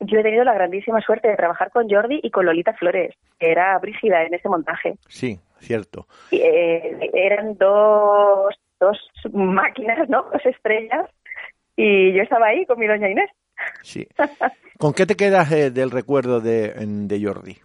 [0.00, 3.50] yo he tenido la grandísima suerte de trabajar con Jordi y con Lolita Flores, que
[3.50, 4.94] era Brígida en ese montaje.
[5.08, 6.06] Sí, cierto.
[6.30, 8.98] Y, eh, eran dos, dos
[9.32, 10.24] máquinas, ¿no?
[10.32, 11.08] Dos estrellas.
[11.76, 13.30] Y yo estaba ahí con mi doña Inés.
[13.82, 14.06] Sí.
[14.78, 17.58] ¿Con qué te quedas eh, del recuerdo de, de Jordi?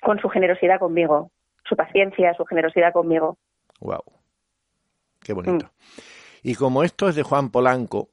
[0.00, 1.30] Con su generosidad conmigo,
[1.64, 3.38] su paciencia, su generosidad conmigo.
[3.80, 4.02] Wow.
[5.20, 5.66] Qué bonito.
[5.66, 6.48] Mm.
[6.48, 8.08] Y como esto es de Juan Polanco,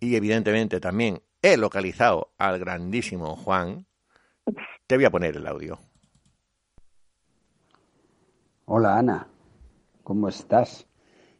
[0.00, 3.86] y, evidentemente también he localizado al grandísimo Juan,
[4.86, 5.78] te voy a poner el audio.
[8.66, 9.28] Hola Ana,
[10.02, 10.86] ¿cómo estás?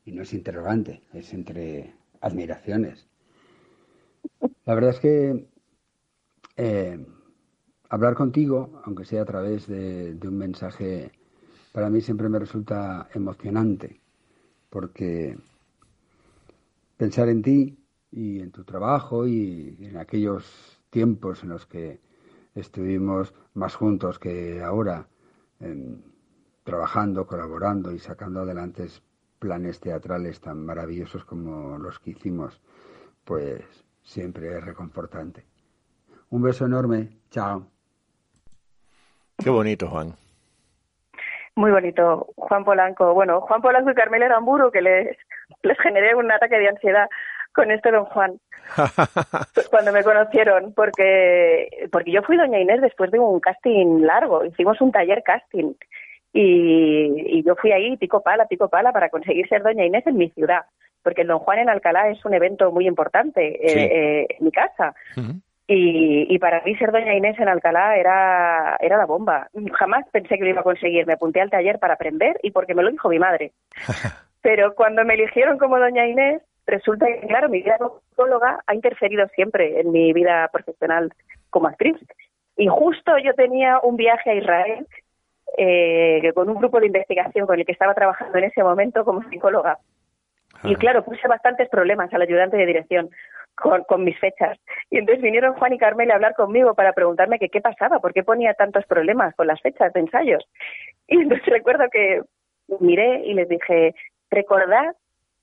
[0.05, 3.07] Y no es interrogante, es entre admiraciones.
[4.67, 5.49] La verdad es que
[6.57, 7.07] eh,
[7.89, 11.13] hablar contigo, aunque sea a través de un mensaje,
[11.73, 14.01] para mí siempre me resulta emocionante,
[14.69, 15.37] porque
[16.97, 17.84] pensar en ti
[18.15, 22.01] y en tu trabajo y en aquellos tiempos en los que
[22.55, 25.09] estuvimos más juntos que ahora,
[25.61, 25.97] eh,
[26.63, 28.87] trabajando, colaborando y sacando adelante
[29.41, 32.63] planes teatrales tan maravillosos como los que hicimos,
[33.25, 33.63] pues
[34.03, 35.45] siempre es reconfortante.
[36.31, 37.67] Un beso enorme, chao.
[39.37, 40.15] Qué bonito, Juan.
[41.57, 43.13] Muy bonito, Juan Polanco.
[43.15, 45.17] Bueno, Juan Polanco y Carmela Aramburu, que les,
[45.63, 47.09] les generé un ataque de ansiedad
[47.55, 48.39] con este don Juan
[49.71, 54.81] cuando me conocieron porque porque yo fui doña Inés después de un casting largo hicimos
[54.81, 55.75] un taller casting
[56.33, 60.17] y, y yo fui ahí pico pala pico pala para conseguir ser doña Inés en
[60.17, 60.63] mi ciudad
[61.03, 63.79] porque el don Juan en Alcalá es un evento muy importante sí.
[63.79, 65.41] eh, eh, en mi casa uh -huh.
[65.67, 69.49] Y, y, para mí ser doña Inés en Alcalá era, era la bomba.
[69.73, 71.07] Jamás pensé que lo iba a conseguir.
[71.07, 73.53] Me apunté al taller para aprender y porque me lo dijo mi madre.
[74.43, 78.75] Pero cuando me eligieron como doña Inés, resulta que, claro, mi vida como psicóloga ha
[78.75, 81.13] interferido siempre en mi vida profesional
[81.51, 81.97] como actriz.
[82.57, 84.87] Y justo yo tenía un viaje a Israel
[85.57, 89.23] eh, con un grupo de investigación con el que estaba trabajando en ese momento como
[89.29, 89.79] psicóloga.
[90.55, 90.71] Ah.
[90.71, 93.11] Y claro, puse bastantes problemas al ayudante de dirección
[93.55, 94.59] con, con, mis fechas.
[94.91, 98.13] Y entonces vinieron Juan y Carmel a hablar conmigo para preguntarme que qué pasaba, por
[98.13, 100.45] qué ponía tantos problemas con las fechas de ensayos.
[101.07, 102.23] Y entonces recuerdo que,
[102.81, 103.95] miré y les dije,
[104.31, 104.95] recordad,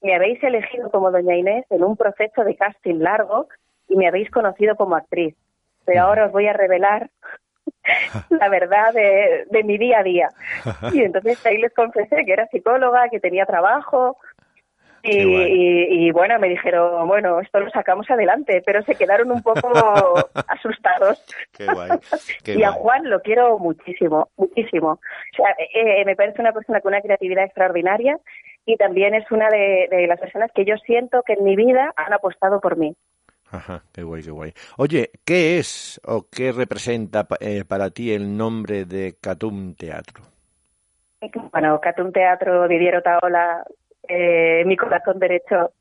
[0.02, 3.48] me habéis elegido como doña Inés en un proceso de casting largo
[3.88, 5.36] y me habéis conocido como actriz.
[5.86, 7.10] Pero ahora os voy a revelar
[8.30, 10.30] la verdad de, de, mi día a día.
[10.94, 14.18] Y entonces ahí les confesé que era psicóloga, que tenía trabajo,
[15.04, 19.70] y, bueno, me dijeron, bueno, esto lo sacamos adelante, pero se quedaron un poco
[20.48, 21.24] asustados.
[21.52, 21.92] Qué guay,
[22.46, 24.92] y a Juan lo quiero muchísimo, muchísimo.
[24.92, 28.18] O sea, eh, me parece una persona con una creatividad extraordinaria
[28.66, 32.14] y también es una de, las personas que yo siento que en mi vida han
[32.14, 32.96] apostado por mí.
[33.50, 34.54] Ajá, qué guay, qué guay.
[34.78, 40.24] Oye, ¿qué es o qué representa eh, para ti el nombre de Catum Teatro?
[41.52, 43.64] Bueno, Catum Teatro, Didier Otaola,
[44.08, 45.72] eh, mi corazón derecho.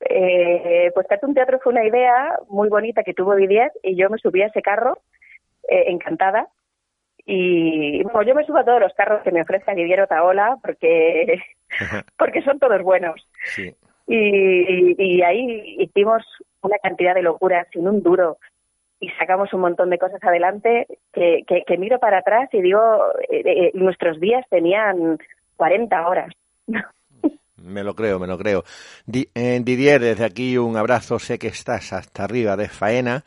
[0.00, 4.18] Eh, pues un Teatro fue una idea muy bonita que tuvo Didier y yo me
[4.18, 4.98] subí a ese carro
[5.68, 6.48] eh, encantada.
[7.26, 11.42] Y bueno, yo me subo a todos los carros que me ofrece Didier Otaola porque,
[12.18, 13.26] porque son todos buenos.
[14.06, 16.22] Y, y, ahí hicimos
[16.60, 18.36] una cantidad de locuras sin un duro
[19.00, 22.80] y sacamos un montón de cosas adelante que, que, miro para atrás y digo,
[23.30, 25.18] eh, nuestros días tenían
[25.56, 26.30] 40 horas.
[27.56, 28.64] Me lo creo, me lo creo.
[29.06, 31.18] Eh, Didier, desde aquí un abrazo.
[31.18, 33.24] Sé que estás hasta arriba de faena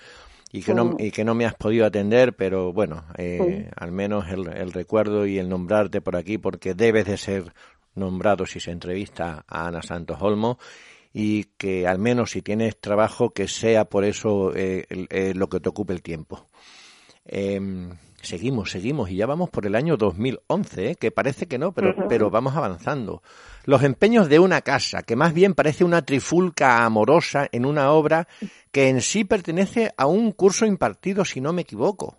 [0.52, 4.30] y que, no, y que no me has podido atender, pero bueno, eh, al menos
[4.30, 7.54] el, el, recuerdo y el nombrarte por aquí, porque debes de ser
[7.96, 10.58] nombrado si se entrevista a Ana Santos Olmo
[11.14, 14.86] y que al menos si tienes trabajo que sea por eso eh,
[15.36, 16.48] lo que te ocupe el tiempo.
[17.26, 17.90] Em,
[18.22, 22.30] seguimos, seguimos y ya vamos por el año 2011, que parece que no, pero, pero
[22.30, 23.22] vamos avanzando.
[23.66, 28.28] Los empeños de una casa, que más bien parece una trifulca amorosa en una obra
[28.72, 32.16] que en sí pertenece a un curso impartido, si no me equivoco.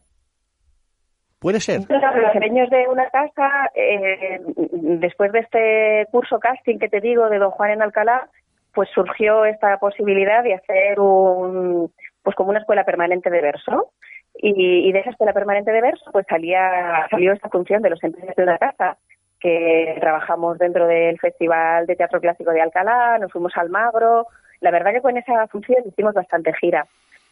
[1.39, 1.81] ¿Puede ser?
[1.89, 4.41] Los empeños de una casa, eh,
[4.73, 8.29] después de este curso casting que te digo de Don Juan en Alcalá,
[8.75, 13.93] pues surgió esta posibilidad de hacer un, pues como una escuela permanente de verso.
[14.41, 18.03] Y, y de esa escuela permanente de verso, pues salía, salió esta función de los
[18.05, 18.97] empeños de una casa
[19.41, 24.27] que trabajamos dentro del Festival de Teatro Clásico de Alcalá, nos fuimos al Magro.
[24.61, 26.87] La verdad que con esa función hicimos bastante gira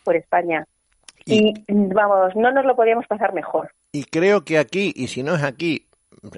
[0.04, 0.66] por España.
[1.24, 3.70] Y, vamos, no nos lo podíamos pasar mejor.
[3.90, 5.88] Y creo que aquí, y si no es aquí,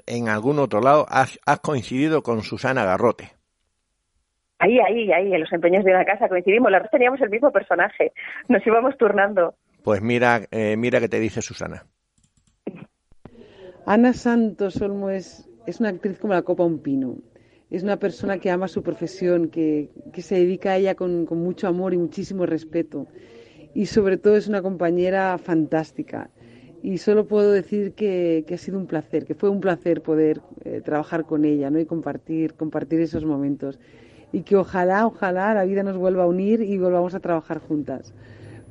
[0.07, 3.31] en algún otro lado, has, coincidido con Susana Garrote.
[4.57, 6.71] Ahí, ahí, ahí, en los empeños de una casa coincidimos.
[6.71, 8.11] La verdad teníamos el mismo personaje.
[8.47, 9.53] Nos íbamos turnando.
[9.83, 11.85] Pues mira, eh, mira que te dice Susana.
[13.85, 17.17] Ana Santos Olmo es es una actriz como la copa un pino.
[17.69, 21.93] Es una persona que ama su profesión, que, se dedica a ella con, mucho amor
[21.93, 23.05] y muchísimo respeto.
[23.75, 26.31] Y sobre todo es una compañera fantástica.
[26.81, 30.81] Y solo puedo decir que, ha sido un placer, que fue un placer poder eh,
[30.83, 31.79] trabajar con ella ¿no?
[31.79, 33.79] y compartir, compartir esos momentos.
[34.31, 38.13] Y que ojalá, ojalá la vida nos vuelva a unir y volvamos a trabajar juntas.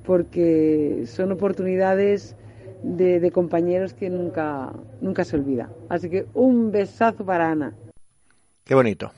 [0.08, 2.34] Porque son oportunidades
[2.82, 5.68] de, compañeros que nunca, nunca se olvida.
[5.90, 7.74] Así que un besazo para Ana.
[8.64, 9.10] Qué bonito.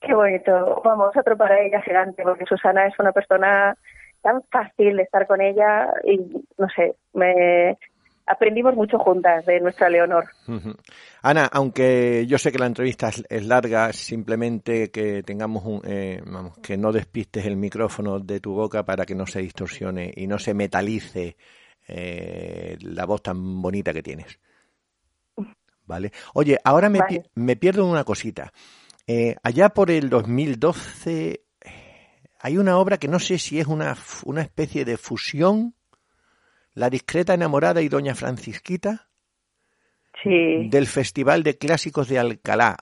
[0.00, 0.80] Qué bonito.
[0.82, 3.76] Vamos, otro para ella gigante, porque Susana es una persona
[4.22, 6.16] tan fácil de estar con ella y
[6.56, 7.76] no sé, me
[8.26, 10.28] aprendimos mucho juntas de nuestra Leonor.
[11.22, 16.58] Ana, aunque yo sé que la entrevista es, larga, simplemente que tengamos un, eh, vamos,
[16.58, 20.38] que no despistes el micrófono de tu boca para que no se distorsione y no
[20.38, 21.36] se metalice
[21.86, 24.38] eh, la voz tan bonita que tienes.
[25.84, 26.10] ¿Vale?
[26.34, 26.98] Oye, ahora me,
[27.34, 28.52] me pierdo una cosita.
[29.06, 31.42] Eh, allá por el 2012
[32.40, 35.75] hay una obra que no sé si es una, una especie de fusión,
[36.76, 39.08] La discreta enamorada y Doña Francisquita,
[40.22, 40.68] sí.
[40.68, 42.76] del Festival de Clásicos de Alcalá.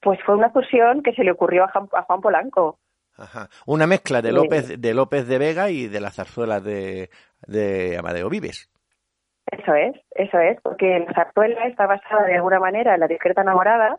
[0.00, 2.78] Pues fue una fusión que se le ocurrió a Juan Polanco.
[3.66, 7.10] Una mezcla de López, de López de Vega y de las zarzuelas de,
[7.46, 8.70] de Amadeo Vives.
[9.50, 13.42] Eso es, eso es, porque la zarzuela está basada de alguna manera en la discreta
[13.42, 13.98] enamorada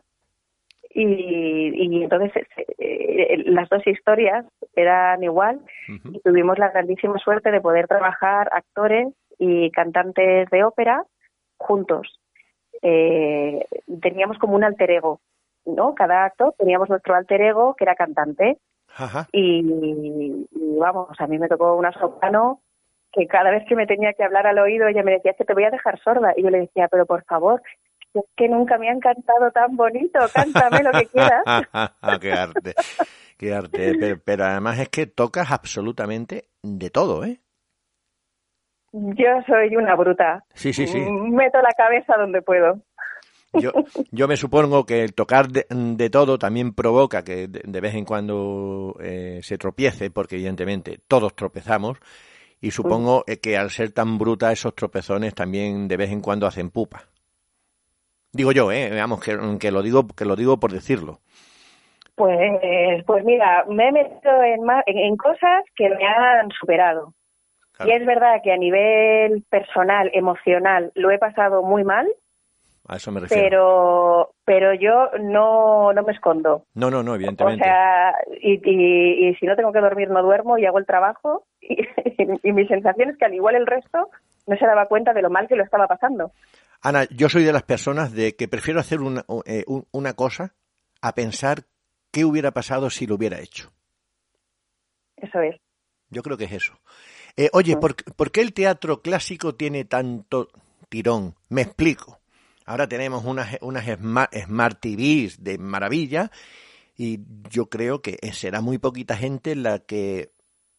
[0.92, 4.46] y, y entonces eh, eh, las dos historias
[4.80, 5.60] eran igual.
[5.86, 9.08] Y tuvimos la grandísima suerte de poder trabajar actores
[9.38, 11.04] y cantantes de ópera
[11.56, 12.20] juntos.
[12.82, 13.64] Eh,
[14.00, 15.20] teníamos como un alter ego,
[15.66, 15.94] ¿no?
[15.94, 18.58] Cada acto teníamos nuestro alter ego que era cantante.
[19.32, 20.46] Y,
[20.78, 22.60] vamos, a mí me tocó una soprano
[23.12, 25.54] que cada vez que me tenía que hablar al oído ella me decía que te
[25.54, 27.60] voy a dejar sorda y yo le decía pero por favor
[28.14, 31.42] es que nunca me han cantado tan bonito cántame lo que quieras
[32.20, 32.74] qué arte
[33.40, 37.40] qué arte pero, además es que tocas absolutamente de todo eh
[38.92, 40.44] yo soy una bruta.
[40.54, 40.98] Sí sí sí.
[40.98, 42.80] Meto la cabeza donde puedo.
[43.52, 43.72] Yo,
[44.12, 48.96] yo me supongo que el tocar de, todo también provoca que de, vez en cuando
[49.00, 51.98] eh, se tropiece, porque evidentemente todos tropezamos,
[52.60, 56.46] y supongo eh, que al ser tan bruta esos tropezones también de vez en cuando
[56.46, 57.08] hacen pupa.
[58.32, 61.20] Digo yo, eh, veamos que, que lo digo que lo digo por decirlo.
[62.20, 67.14] Pues, pues mira, me he metido en, en cosas que me han superado.
[67.82, 72.06] Y es verdad que a nivel personal, emocional, lo he pasado muy mal.
[72.86, 73.42] A eso me refiero.
[73.42, 76.64] Pero, pero yo no, no me escondo.
[76.74, 77.62] No, no, no, evidentemente.
[77.62, 81.44] O sea, y, y, si no tengo que dormir, no duermo y hago el trabajo.
[82.42, 84.10] Y, mi sensación es que al igual el resto
[84.46, 86.32] no se daba cuenta de lo mal que lo estaba pasando.
[86.82, 90.52] Ana, yo soy de las personas de que prefiero hacer una, eh, una cosa
[91.00, 91.60] a pensar
[92.10, 93.70] qué hubiera pasado si lo hubiera hecho.
[95.16, 95.56] Eso es.
[96.08, 96.74] Yo creo que es eso.
[97.36, 97.94] Eh, oye, ¿por,
[98.32, 100.48] qué el teatro clásico tiene tanto
[100.88, 101.34] tirón?
[101.48, 102.18] Me explico.
[102.66, 106.30] Ahora tenemos unas, unas Smart, Smart TVs de maravilla
[106.96, 110.30] y yo creo que será muy poquita gente la que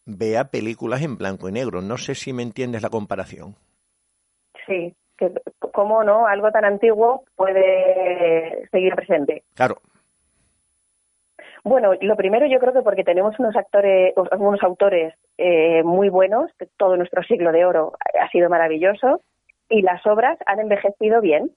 [0.06, 1.82] vea películas en blanco y negro.
[1.82, 3.56] No sé si me entiendes la comparación.
[4.66, 5.32] Sí, que
[5.74, 9.44] cómo no, algo tan antiguo puede seguir presente.
[9.54, 9.82] Claro,
[11.64, 16.52] bueno, lo primero yo creo que porque tenemos unos actores, unos autores eh, muy buenos,
[16.78, 19.22] todo nuestro siglo de oro ha sido maravilloso
[19.70, 21.52] y las obras han envejecido bien.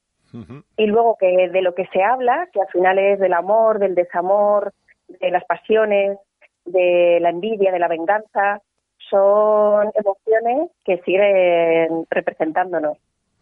[0.77, 3.95] Y luego que de lo que se habla, que al final es del amor, del
[3.95, 4.73] desamor,
[5.07, 6.19] de las pasiones,
[6.65, 8.61] de la envidia, de la venganza,
[9.09, 12.99] son emociones que siguen representándonos.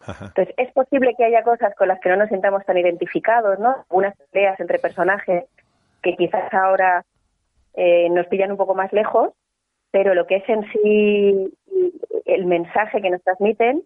[0.06, 3.86] Entonces, es posible que haya cosas con las que no nos sintamos tan identificados, ¿no?
[3.88, 5.44] Unas peleas entre personajes
[6.02, 7.04] que quizás ahora
[7.74, 9.30] eh, nos pillan un poco más lejos,
[9.90, 11.54] pero lo que es en sí
[12.24, 13.82] el mensaje que nos transmiten,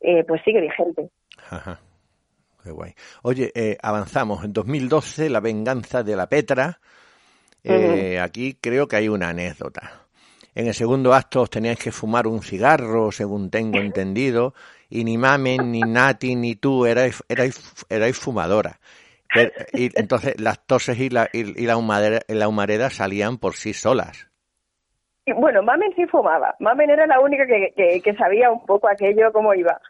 [0.00, 1.10] eh, pues sigue vigente.
[1.50, 1.80] Ajá.
[2.62, 2.94] Qué guay.
[3.22, 4.44] Oye, eh, avanzamos.
[4.44, 6.78] En 2012, La venganza de la Petra.
[8.20, 10.02] Aquí creo que hay una anécdota.
[10.54, 14.54] En el segundo acto os teníais que fumar un cigarro, según tengo entendido,
[14.90, 18.18] y ni Mamen, ni Nati, ni tú erais, erais, erais
[19.72, 24.28] y entonces las toses y la, y, la, humareda, la humareda salían por sí solas.
[25.36, 26.54] Bueno, Mamen sí fumaba.
[26.58, 29.80] Mamen era la única que, que, sabía un poco aquello, cómo iba.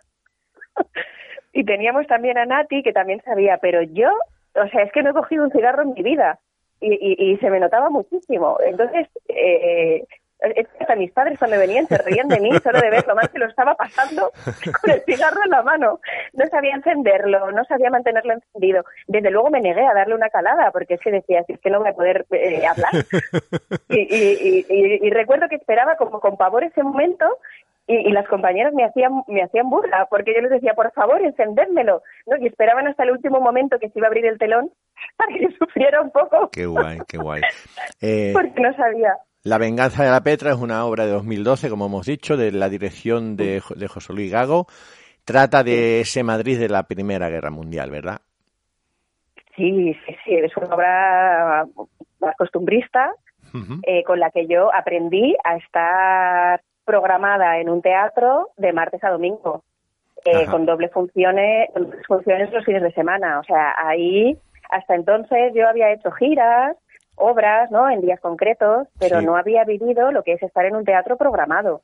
[1.53, 4.11] y teníamos también a Nati, que también sabía, pero yo,
[4.55, 6.39] o sea, es que no he cogido un cigarro en mi vida.
[6.81, 8.59] Y, y, y se me notaba muchísimo.
[8.65, 10.05] Entonces, eh,
[10.81, 13.39] hasta mis padres cuando venían se reían de mí solo de ver lo mal que
[13.39, 14.33] lo estaba pasando
[14.81, 16.01] con el cigarro en la mano.
[16.33, 18.85] No sabía encenderlo, no sabía mantenerlo encendido.
[19.07, 21.81] Desde luego me negué a darle una calada porque es que decía, es que no
[21.81, 22.93] voy a poder eh, hablar.
[23.89, 27.39] Y, recuerdo que esperaba como con pavor ese momento
[27.87, 32.03] y, las compañeras me hacían me hacían burla porque yo les decía por favor encendérmelo
[32.27, 32.37] ¿no?
[32.39, 34.71] y esperaban hasta el último momento que se iba a abrir el telón
[35.17, 37.43] para que sufriera un poco qué guay qué guay
[38.33, 42.07] porque no sabía la venganza de la Petra es una obra de 2012, como hemos
[42.07, 44.67] dicho, de la dirección de, de José Luis Gago.
[45.25, 48.21] Trata de ese Madrid de la Primera Guerra Mundial, ¿verdad?
[49.57, 51.67] Sí, sí, sí, es una obra
[52.21, 53.13] más costumbrista
[53.83, 59.11] eh, con la que yo aprendí a estar programada en un teatro de martes a
[59.11, 59.63] domingo,
[60.25, 61.69] eh, con doble funciones,
[62.07, 63.41] funciones los fines de semana.
[63.41, 64.39] O sea, ahí
[64.71, 66.77] hasta entonces yo había hecho giras,
[67.17, 67.89] obras, ¿no?
[67.89, 71.83] En días concretos, pero no había vivido lo que es estar en un teatro programado.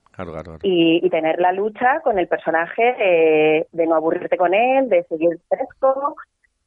[0.62, 5.38] Y, tener la lucha con el personaje eh, de no aburrirte con él, de seguir
[5.48, 6.16] fresco.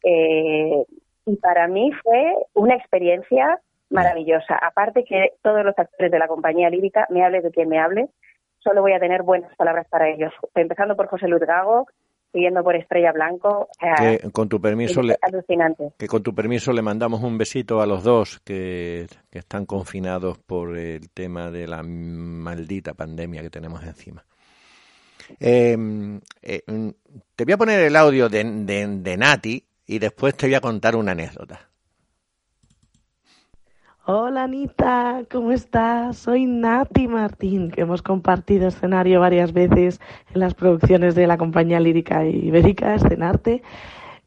[0.03, 0.83] Eh,
[1.25, 3.59] y para mí fue una experiencia
[3.89, 4.55] maravillosa.
[4.55, 8.09] Aparte que todos los actores de la compañía lírica, me hable de quien me hable,
[8.59, 10.33] solo voy a tener buenas palabras para ellos.
[10.55, 11.87] Empezando por José Luis Gago,
[12.31, 13.69] siguiendo por Estrella Blanco.
[13.97, 15.93] que con tu permiso le, alucinante.
[15.97, 20.77] Que con tu permiso le mandamos un besito a los dos que, están confinados por
[20.77, 24.23] el tema de la maldita pandemia que tenemos encima.
[25.39, 26.61] Em, eh,
[27.35, 30.95] te voy a poner el audio de, de Nati y después te voy a contar
[30.95, 31.70] una anécdota.
[34.07, 36.17] Hola Anita, ¿cómo estás?
[36.17, 40.01] Soy Nati Martín, que hemos compartido escenario varias veces
[40.33, 43.61] en las producciones de la compañía lírica ibérica Escenarte.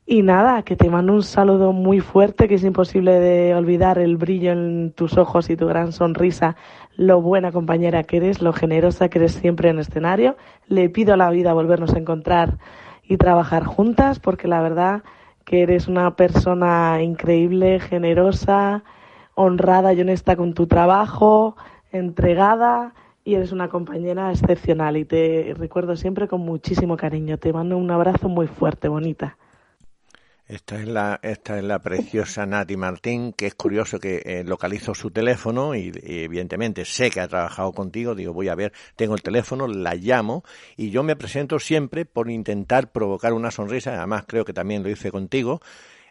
[0.06, 4.16] Y nada, que te mando un saludo muy fuerte, que es imposible de olvidar el
[4.16, 6.54] brillo en tus ojos y tu gran sonrisa,
[6.94, 10.36] lo buena compañera que eres, lo generosa que eres siempre en escenario.
[10.68, 12.58] Le pido a la vida volvernos a encontrar
[13.02, 15.02] y trabajar juntas, porque la verdad
[15.44, 18.84] que eres una persona increíble, generosa,
[19.34, 21.56] honrada y honesta con tu trabajo,
[21.92, 27.38] entregada y eres una compañera excepcional y te recuerdo siempre con muchísimo cariño.
[27.38, 29.36] Te mando un abrazo muy fuerte, bonita.
[30.46, 34.94] Esta es la, esta es la preciosa Nati Martín, que es curioso que eh, localizo
[34.94, 38.14] su teléfono y, evidentemente sé que ha trabajado contigo.
[38.14, 40.44] Digo, voy a ver, tengo el teléfono, la llamo
[40.76, 43.96] y yo me presento siempre por intentar provocar una sonrisa.
[43.96, 45.62] Además, creo que también lo hice contigo.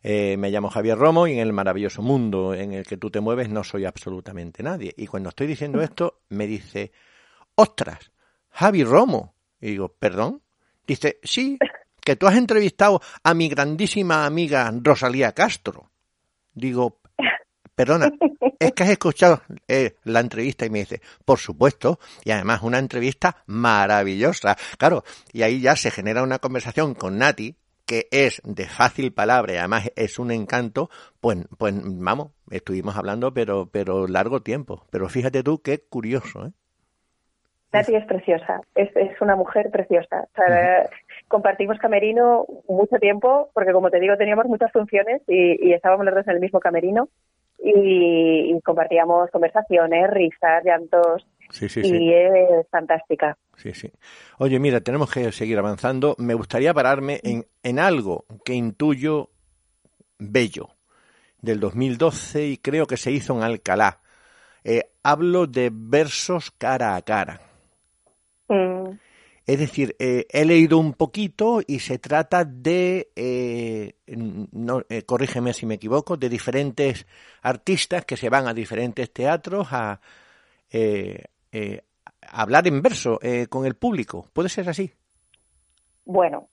[0.06, 3.22] Eh, me llamo Javier Romo y en el maravilloso mundo en el que tú te
[3.22, 4.94] mueves no soy absolutamente nadie.
[4.98, 6.92] Y cuando estoy diciendo esto, me dice,
[7.56, 8.12] ostras,
[8.50, 9.34] Javi Romo.
[9.62, 10.42] Y digo, ¿perdón?
[10.86, 11.58] Dice, sí,
[12.02, 15.90] que tú has entrevistado a mi grandísima amiga Rosalía Castro.
[16.54, 17.00] Digo,
[17.74, 18.12] perdona,
[18.60, 22.78] es que has escuchado eh, la entrevista y me dice, por supuesto, y además una
[22.78, 24.58] entrevista maravillosa.
[24.78, 29.54] Claro, y ahí ya se genera una conversación con Nati, que es de fácil palabra
[29.54, 34.86] y además es un encanto, pues, pues vamos, estuvimos hablando pero, pero largo tiempo.
[34.92, 36.52] Pero fíjate tú qué curioso, ¿eh?
[37.74, 40.28] Nati es preciosa, es, es una mujer preciosa.
[41.28, 46.28] Compartimos camerino mucho tiempo, porque como te digo, teníamos muchas funciones y, estábamos los dos
[46.28, 47.10] en el mismo camerino
[47.58, 51.26] y, compartíamos conversaciones, risas, llantos.
[51.54, 53.38] Sí, sí, y es fantástica.
[53.58, 53.92] Sí, sí.
[54.40, 56.16] Oye, mira, tenemos que seguir avanzando.
[56.18, 59.30] Me gustaría pararme en, en algo que intuyo
[60.18, 60.70] bello
[61.40, 64.00] del 2012 y creo que se hizo en Alcalá.
[64.64, 67.40] Eh, hablo de versos cara a cara.
[68.48, 68.98] Mm.
[69.46, 75.54] Es decir, eh, he leído un poquito y se trata de, eh, no, eh, corrígeme
[75.54, 77.06] si me equivoco, de diferentes
[77.44, 80.00] artistas que se van a diferentes teatros a
[82.32, 84.26] hablar en verso con el público.
[84.34, 84.92] ¿Puede ser así?
[86.06, 86.48] Bueno,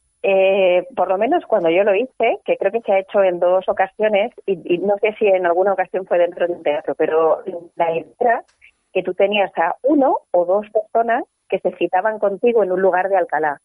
[0.95, 3.69] por lo menos cuando yo lo hice, que creo que se ha hecho en dos
[3.69, 7.43] ocasiones, y, y no sé si en alguna ocasión fue dentro de un teatro, pero
[7.77, 8.45] la idea era
[8.93, 13.09] que tú tenías a uno o dos personas que se citaban contigo en un lugar
[13.09, 13.61] de Alcalá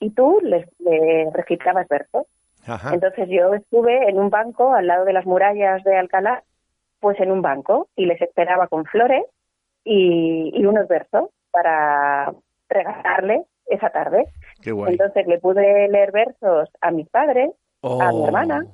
[0.00, 0.66] y tú les,
[1.32, 2.26] recitabas versos.
[2.92, 6.42] Entonces yo estuve en un banco al lado de las murallas de Alcalá,
[7.00, 9.24] pues en un banco y les esperaba con flores
[9.88, 12.32] y, unos versos para
[12.68, 14.26] regalarles esa tarde.
[14.64, 17.50] Entonces le pude leer versos a mis padres,
[17.82, 18.26] a mi oh.
[18.26, 18.66] hermana,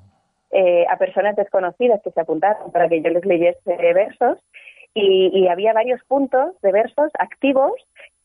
[0.50, 4.38] eh, a personas desconocidas que se apuntaron para que yo les leyese versos
[4.94, 7.72] y, había varios puntos de versos activos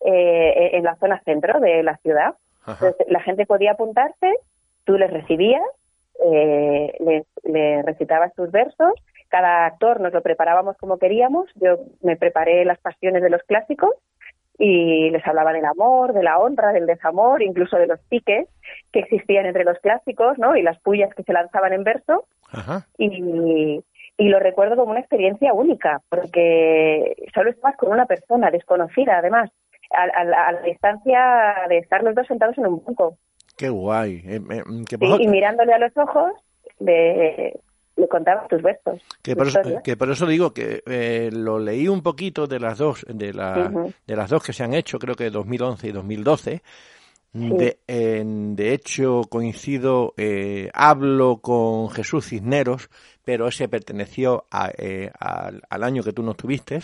[0.05, 2.35] eh, en la zona centro de la ciudad.
[3.07, 4.35] la gente podía apuntarse,
[4.83, 5.63] tú les recibías,
[6.23, 8.93] eh, les, recitabas tus versos,
[9.29, 13.91] cada actor nos lo preparábamos como queríamos, yo me preparé las pasiones de los clásicos
[14.57, 18.47] y les hablaba del amor, de la honra, del desamor, incluso de los piques
[18.91, 20.57] que existían entre los clásicos, ¿no?
[20.57, 22.25] Y las pullas que se lanzaban en verso.
[22.97, 23.81] Y,
[24.17, 29.49] y lo recuerdo como una experiencia única, porque solo estabas con una persona desconocida, además,
[29.91, 33.17] a, la distancia de estar los dos sentados en un banco.
[33.57, 34.21] Qué guay.
[34.25, 34.63] Eh, eh,
[35.19, 36.33] y, mirándole a los ojos,
[36.79, 37.59] le,
[37.99, 39.01] le contabas tus versos.
[39.21, 42.77] Que por, eso, que por eso digo que eh, lo leí un poquito de las
[42.77, 43.71] dos, de, la,
[44.07, 46.61] de las dos que se han hecho, creo que 2011 y 2012
[47.31, 52.89] de, de, hecho, coincido, eh, hablo con Jesús Cisneros,
[53.23, 54.45] pero ese perteneció
[54.77, 56.79] eh, al, año que tú no estuviste.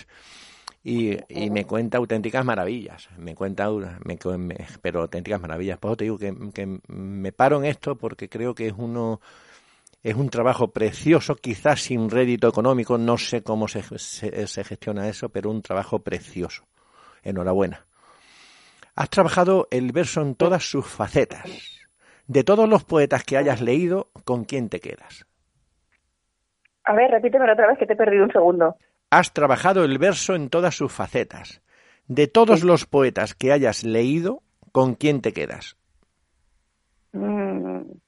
[0.83, 4.19] Y, y, me cuenta auténticas maravillas, me cuenta, me,
[4.83, 5.79] pero auténticas maravillas.
[5.79, 9.19] Por eso te digo que, que, me paro en esto porque creo que es uno,
[10.05, 15.29] es un trabajo precioso, quizás sin rédito económico, no sé cómo se, se gestiona eso,
[15.29, 16.63] pero un trabajo precioso.
[17.23, 17.87] Enhorabuena.
[18.93, 21.49] Has trabajado el verso en todas sus facetas.
[22.27, 25.25] De todos los poetas que hayas leído, ¿con quién te quedas?
[26.83, 28.75] A ver, repítemelo otra vez que te he perdido un segundo.
[29.09, 31.63] Has trabajado el verso en todas sus facetas.
[32.07, 35.77] De todos los poetas que hayas leído, ¿con quién te quedas?
[37.11, 38.04] Mm.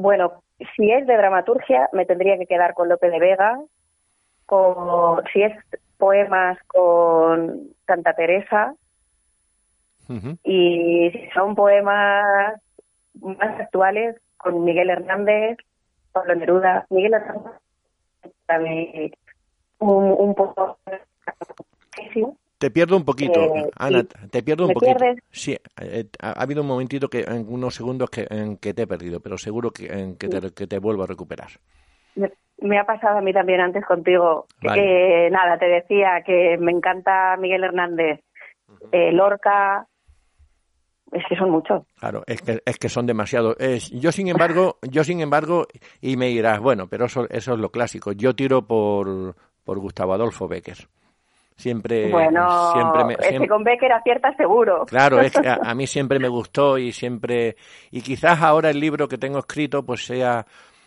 [0.00, 0.42] Bueno,
[0.76, 3.60] si es de dramaturgia, me tendría que quedar con Lope de Vega.
[4.46, 5.52] Con, si es
[5.98, 8.74] poemas, con Santa Teresa.
[10.42, 12.60] Y si son poemas
[13.20, 15.58] más actuales, con Miguel Hernández,
[16.12, 17.52] Pablo Neruda, Miguel Hernández,
[18.46, 19.12] también
[19.78, 20.78] un, un poco...
[22.60, 25.02] Te pierdo un poquito, eh, Ana, te pierdo un poquito.
[25.30, 28.86] Sí, eh, ha, habido un momentito que en unos segundos que, en que te he
[28.86, 31.48] perdido, pero seguro que, en que, te, que te vuelvo a recuperar.
[32.58, 34.44] Me, ha pasado a mí también antes contigo.
[34.60, 38.20] Que, nada, te decía que me encanta Miguel Hernández,
[38.92, 39.86] eh, Lorca,
[41.12, 41.84] es que son muchos.
[41.98, 43.56] Claro, es que, es que son demasiados.
[43.90, 45.66] yo, sin embargo, yo, sin embargo,
[46.02, 48.12] y me dirás, bueno, pero eso, eso es lo clásico.
[48.12, 49.34] Yo tiro por,
[49.64, 50.76] por Gustavo Adolfo Becker.
[51.60, 54.86] Siempre, bueno, siempre me, ese con Becker acierta seguro.
[54.86, 57.56] Claro, es que a, mí siempre me gustó y siempre
[57.90, 60.46] y quizás ahora el libro que tengo escrito pues sea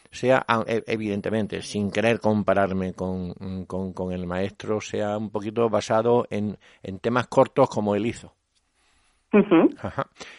[0.09, 3.33] sea e, evidentemente sin querer compararme con,
[3.65, 8.33] con, con el maestro sea un poquito basado en, en temas cortos como él hizo.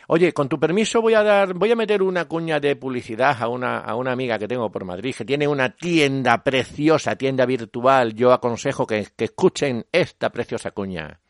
[0.09, 3.49] Oye, con tu permiso voy a dar, voy a meter una cuña de publicidad a
[3.49, 8.15] una, a una amiga que tengo por Madrid que tiene una tienda preciosa, tienda virtual.
[8.15, 11.21] Yo aconsejo que, que escuchen esta preciosa cuña.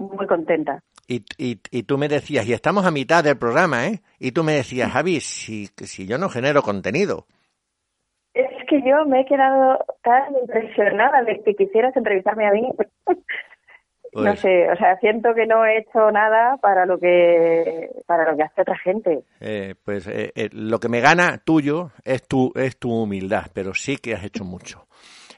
[0.00, 0.82] muy contenta.
[1.06, 4.00] Y, y, y, tú me decías, y estamos a mitad del programa, ¿eh?
[4.18, 7.26] Y tú me decías, Javi, si, si yo no genero contenido.
[8.32, 12.68] Es que yo me he quedado tan impresionada de que quisieras entrevistarme a mí.
[13.06, 18.30] no pues sé, o sea, siento que no he hecho nada para lo que para
[18.30, 19.22] lo que hace otra gente.
[19.40, 23.74] Eh, pues eh, eh, lo que me gana tuyo es tu es tu humildad, pero
[23.74, 24.86] sí que has hecho mucho.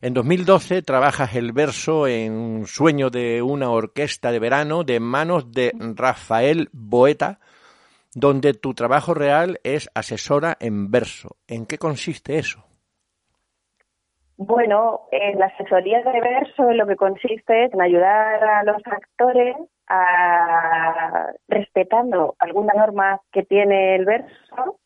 [0.04, 5.70] En 2012 trabajas el verso en sueño de una orquesta de verano de manos de
[5.94, 7.38] Rafael Boeta,
[8.12, 11.36] donde tu trabajo real es asesora en verso.
[11.46, 12.64] ¿En qué consiste eso?
[14.36, 19.54] Bueno, en la asesoría de verso lo que consiste es en ayudar a los actores
[19.86, 24.80] a, respetando alguna norma que tiene el verso,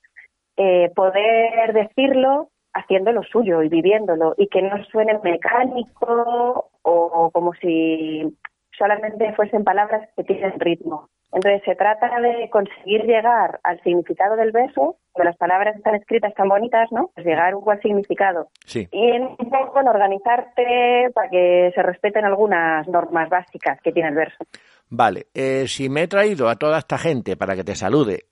[0.59, 7.55] eh, poder decirlo haciendo lo suyo y viviéndolo y que no suene mecánico o, como
[7.55, 8.23] si
[8.77, 11.09] solamente fuesen palabras que tienen ritmo.
[11.33, 16.33] Entonces se trata de conseguir llegar al significado del verso, de las palabras están escritas
[16.35, 17.11] tan bonitas, ¿no?
[17.15, 18.49] Pues llegar un buen significado.
[18.65, 18.89] Sí.
[18.93, 24.11] Y en un poco en organizarte para que se respeten algunas normas básicas que tiene
[24.11, 24.45] el verso.
[24.89, 28.25] Vale, eh, si me he traído a toda esta gente para que te salude,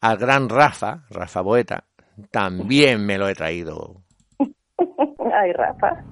[0.00, 1.84] al gran Rafa, Rafa Boeta,
[2.30, 4.02] también me lo he traído.
[5.32, 6.04] Ay, Rafa.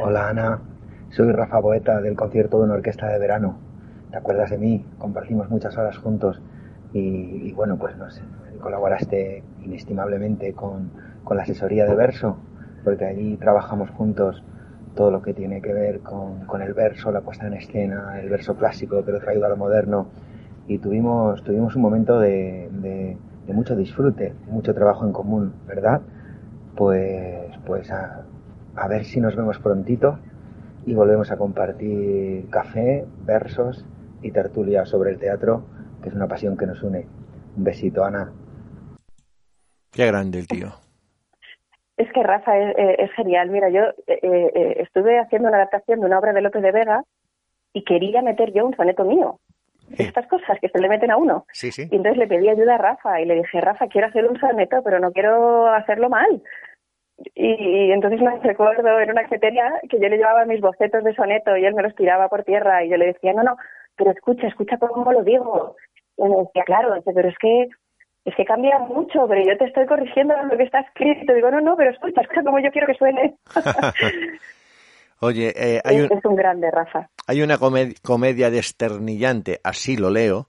[0.00, 0.60] Hola, Ana.
[1.10, 3.58] Soy Rafa Boeta del concierto de una orquesta de verano.
[4.10, 4.84] ¿Te acuerdas de mí?
[4.98, 6.40] Compartimos muchas horas juntos
[6.92, 8.22] y, bueno, pues no sé,
[8.60, 10.90] colaboraste inestimablemente con,
[11.24, 12.36] con, la asesoría de verso,
[12.84, 14.42] porque allí trabajamos juntos
[14.94, 18.28] todo lo que tiene que ver con, con el verso, la puesta en escena, el
[18.28, 20.08] verso clásico, pero traído a lo moderno.
[20.66, 23.16] Y tuvimos, tuvimos un momento de, de
[23.46, 26.00] de mucho disfrute, mucho trabajo en común, ¿verdad?
[26.76, 28.24] Pues, pues a,
[28.76, 30.18] a ver si nos vemos prontito
[30.86, 33.84] y volvemos a compartir café, versos
[34.22, 35.64] y tertulia sobre el teatro,
[36.02, 37.06] que es una pasión que nos une.
[37.56, 38.32] Un besito, Ana.
[39.92, 40.68] Qué grande el tío.
[41.96, 43.50] Es que Rafa es, genial.
[43.50, 47.04] Mira, yo eh, eh, estuve haciendo una adaptación de una obra de López de Vega
[47.74, 49.38] y quería meter yo un soneto mío
[49.98, 51.46] estas cosas que se le meten a uno.
[51.52, 51.88] Sí, sí.
[51.90, 54.82] Y entonces le pedí ayuda a Rafa y le dije, Rafa, quiero hacer un soneto,
[54.84, 56.42] pero no quiero hacerlo mal.
[57.34, 61.56] Y, entonces me recuerdo en una cafetería que yo le llevaba mis bocetos de soneto
[61.56, 63.56] y él me los tiraba por tierra y yo le decía, no, no,
[63.96, 65.76] pero escucha, escucha cómo lo digo.
[66.16, 67.68] Y me decía, claro, pero es que
[68.24, 71.32] es que cambia mucho, pero yo te estoy corrigiendo lo que está escrito.
[71.32, 73.34] Digo, no, no, pero escucha, escucha como yo quiero que suene.
[75.24, 77.08] Oye, eh, hay es, un, grande, Rafa.
[77.28, 80.48] Hay una comedia desternillante, así lo leo,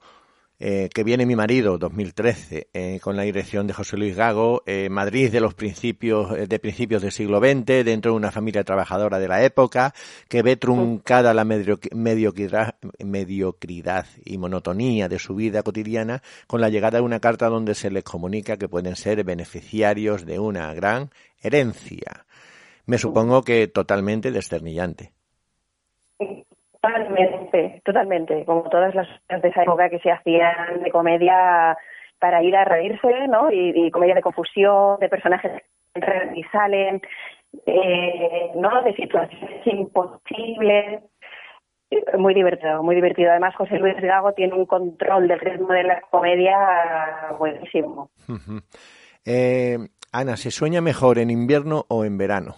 [0.59, 4.89] eh, que viene mi marido, 2013, eh, con la dirección de José Luis Gago, eh,
[4.89, 9.19] Madrid de los principios, eh, de principios del siglo XX, dentro de una familia trabajadora
[9.19, 9.93] de la época,
[10.27, 16.97] que ve truncada la mediocridad, mediocridad y monotonía de su vida cotidiana con la llegada
[16.97, 21.11] de una carta donde se les comunica que pueden ser beneficiarios de una gran
[21.43, 22.25] herencia
[22.85, 25.11] me supongo que totalmente desternillante.
[26.83, 28.43] Totalmente, totalmente.
[28.45, 29.07] Como todas las
[29.41, 31.77] de esa época que se hacían de comedia
[32.19, 33.49] para ir a reírse, ¿no?
[33.51, 35.61] Y, comedia de confusión, de personajes que
[35.95, 37.01] entran y salen,
[37.65, 38.83] eh, ¿no?
[38.83, 41.03] De situaciones imposibles.
[42.17, 43.31] Muy divertido, muy divertido.
[43.31, 46.57] Además, José Luis Gago tiene un control del ritmo de la comedia
[47.37, 48.09] buenísimo.
[49.25, 49.77] eh,
[50.11, 52.55] Ana, ¿se sueña mejor en invierno o en verano?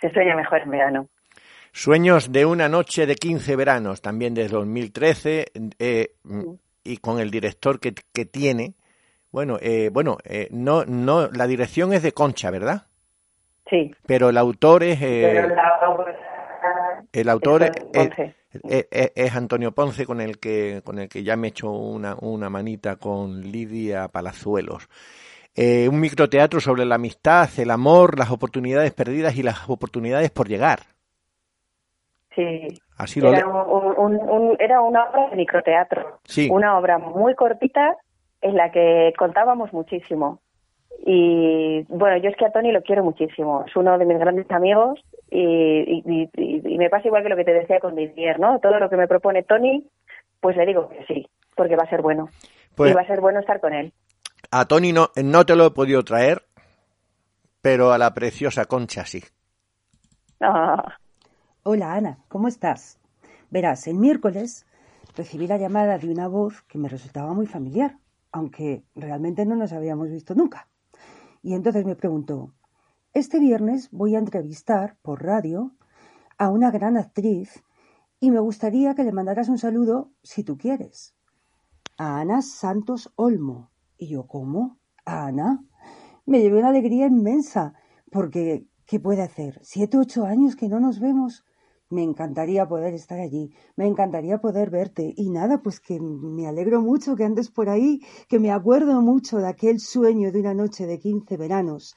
[0.00, 1.08] Se sueña mejor en verano.
[1.72, 5.46] Sueños de una noche de 15 veranos, también desde 2013,
[5.78, 6.14] eh,
[6.82, 8.74] y con el director que, que tiene.
[9.30, 12.86] Bueno, eh, bueno, eh, no, no, la dirección es de Concha, ¿verdad?
[13.68, 13.94] Sí.
[14.06, 15.00] Pero el autor es.
[17.12, 21.50] el autor es, es, Antonio Ponce, con el que, con el que ya me he
[21.50, 24.88] hecho una, una manita con Lidia Palazuelos.
[25.56, 30.80] Un microteatro sobre la amistad, el amor, las oportunidades perdidas y las oportunidades por llegar.
[32.34, 32.68] Sí.
[33.16, 36.20] era, un, era una obra de microteatro.
[36.50, 37.96] Una obra muy cortita
[38.40, 40.40] en la que contábamos muchísimo.
[41.04, 43.64] Y bueno, yo es que a Tony lo quiero muchísimo.
[43.66, 47.54] Es uno de mis grandes amigos y, y, me pasa igual que lo que te
[47.54, 48.58] decía con Didier, ¿no?
[48.60, 49.84] Todo lo que me propone Tony,
[50.40, 51.26] pues le digo que sí,
[51.56, 52.28] porque va a ser bueno.
[52.74, 53.92] Pues y va a ser bueno estar con él.
[54.52, 56.44] A Tony no, no te lo he podido traer,
[57.62, 59.22] pero a la preciosa Concha sí.
[60.40, 60.96] Ah.
[61.62, 62.98] Hola Ana, ¿cómo estás?
[63.50, 64.66] Verás, el miércoles
[65.14, 68.00] recibí la llamada de una voz que me resultaba muy familiar,
[68.32, 70.68] aunque realmente no nos habíamos visto nunca.
[71.42, 72.52] Y entonces me preguntó,
[73.12, 75.76] este viernes voy a entrevistar por radio
[76.38, 77.62] a una gran actriz
[78.18, 81.14] y me gustaría que le mandaras un saludo si tú quieres.
[81.98, 83.69] A Ana Santos Olmo.
[84.02, 84.78] Y yo, ¿cómo?
[85.04, 85.62] ¿A Ana?
[86.24, 87.74] Me llevé una alegría inmensa,
[88.10, 89.60] porque ¿qué puede hacer?
[89.62, 91.44] Siete, ocho años que no nos vemos.
[91.90, 95.12] Me encantaría poder estar allí, me encantaría poder verte.
[95.14, 99.36] Y nada, pues que me alegro mucho que andes por ahí, que me acuerdo mucho
[99.36, 101.94] de aquel sueño de una noche de quince veranos,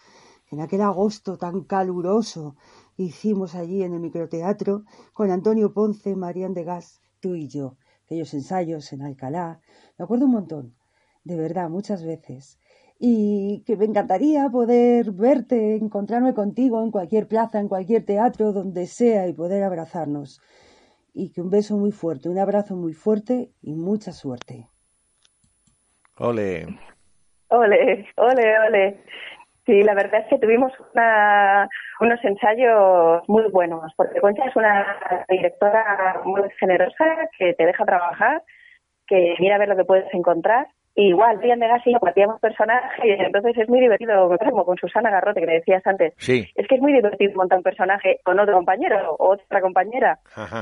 [0.52, 2.58] en aquel agosto tan caluroso
[2.98, 4.84] hicimos allí en el microteatro
[5.14, 9.62] con Antonio Ponce, Marían de Gas, tú y yo, aquellos ensayos en Alcalá.
[9.98, 10.76] Me acuerdo un montón,
[11.24, 12.60] de verdad, muchas veces
[13.06, 18.86] y que me encantaría poder verte, encontrarme contigo en cualquier plaza, en cualquier teatro, donde
[18.86, 20.42] sea y poder abrazarnos.
[21.14, 24.68] Y que un beso muy fuerte, un abrazo muy fuerte y mucha suerte.
[26.18, 26.66] Ole.
[27.50, 29.04] Ole, ole, ole.
[29.66, 31.68] Sí, la verdad es que tuvimos una,
[32.00, 37.06] unos ensayos muy buenos, porque Concha es una directora muy generosa
[37.38, 38.44] que te deja trabajar,
[39.08, 42.40] que mira a ver lo que puedes encontrar igual, Brian de Gas y yo personajes
[42.42, 46.14] personaje y entonces es muy divertido, como con Susana Garrote que le decías antes.
[46.18, 46.48] Sí.
[46.56, 50.20] Es que es muy divertido montar un personaje con otro compañero o otra compañera,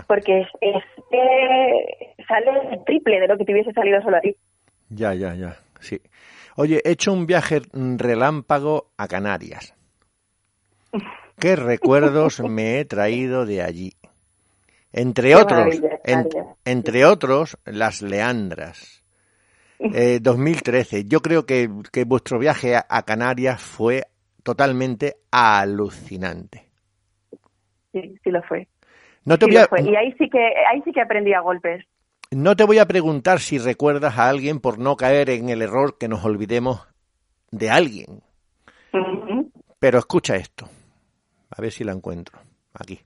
[0.08, 0.84] porque es,
[2.28, 4.36] sale el triple de lo que te hubiese salido solo a ti.
[4.90, 6.00] Ya, ya, ya, sí.
[6.56, 9.74] Oye, he hecho un viaje relámpago a Canarias.
[11.40, 13.94] ¿Qué recuerdos me he traído de allí?
[14.94, 15.82] Entre otros,
[16.66, 19.01] entre otros, las leandras
[20.22, 20.98] 2013.
[20.98, 24.04] Eh, Yo creo que, que vuestro viaje a, Canarias fue
[24.44, 26.70] totalmente alucinante.
[27.92, 28.68] Sí, sí lo fue.
[29.26, 31.86] No te Y ahí sí que ahí sí que aprendí a golpes.
[32.32, 35.98] No te voy a preguntar si recuerdas a alguien por no caer en el error
[35.98, 36.88] que nos olvidemos
[37.52, 38.24] de alguien.
[39.80, 40.68] Pero escucha esto.
[41.50, 42.40] A ver si la encuentro.
[42.74, 43.02] Aquí.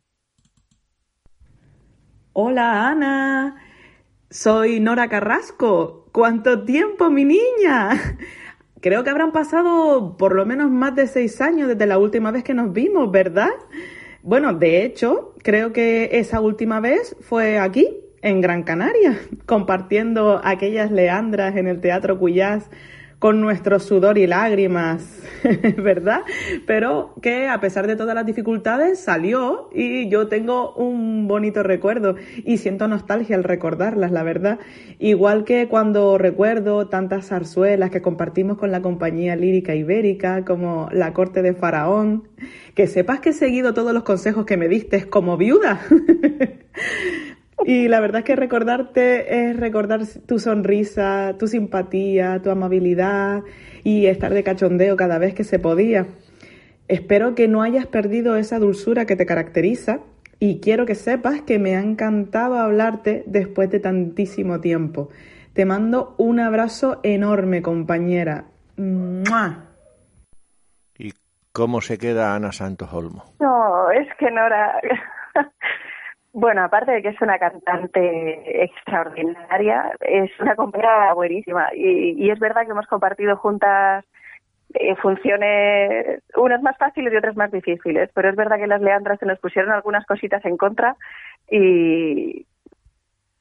[2.34, 3.64] Hola Ana,
[4.30, 6.05] soy Nora Carrasco.
[6.16, 7.90] ¿Cuánto tiempo, mi niña?
[8.80, 12.42] Creo que habrán pasado por lo menos más de seis años desde la última vez
[12.42, 13.50] que nos vimos, ¿verdad?
[14.24, 20.90] Bueno, de hecho, creo que esa última vez fue aquí, en Gran Canaria, compartiendo aquellas
[20.90, 22.70] leandras en el Teatro Cuyás
[23.20, 25.22] con nuestro sudor y lágrimas,
[25.78, 26.22] ¿verdad?
[26.66, 32.16] Pero que a pesar de todas las dificultades salió y yo tengo un bonito recuerdo
[32.44, 34.60] y siento nostalgia al recordarlas, la verdad.
[35.00, 41.14] Igual que cuando recuerdo tantas zarzuelas que compartimos con la compañía lírica ibérica como La
[41.14, 42.28] corte de Faraón,
[42.74, 45.82] que sepas que he seguido todos los consejos que me diste como viuda.
[47.64, 53.44] Y la verdad es que recordarte es recordar tu sonrisa, tu simpatía, tu amabilidad
[53.84, 56.08] y estar de cachondeo cada vez que se podía.
[56.88, 60.02] Espero que no hayas perdido esa dulzura que te caracteriza
[60.40, 65.10] y quiero que sepas que me ha encantado hablarte después de tantísimo tiempo.
[65.54, 68.46] Te mando un abrazo enorme, compañera.
[70.98, 71.14] ¿Y
[71.54, 73.24] cómo se queda Ana Santos Olmo?
[73.40, 74.80] No, es que Nora,
[76.38, 81.70] Bueno, aparte de que es una cantante extraordinaria, es una compañera buenísima.
[81.74, 84.04] Y, y es verdad que hemos compartido juntas
[84.74, 88.10] eh, funciones, unas más fáciles y otras más difíciles.
[88.14, 90.98] Pero es verdad que las Leandras se nos pusieron algunas cositas en contra
[91.50, 92.46] y,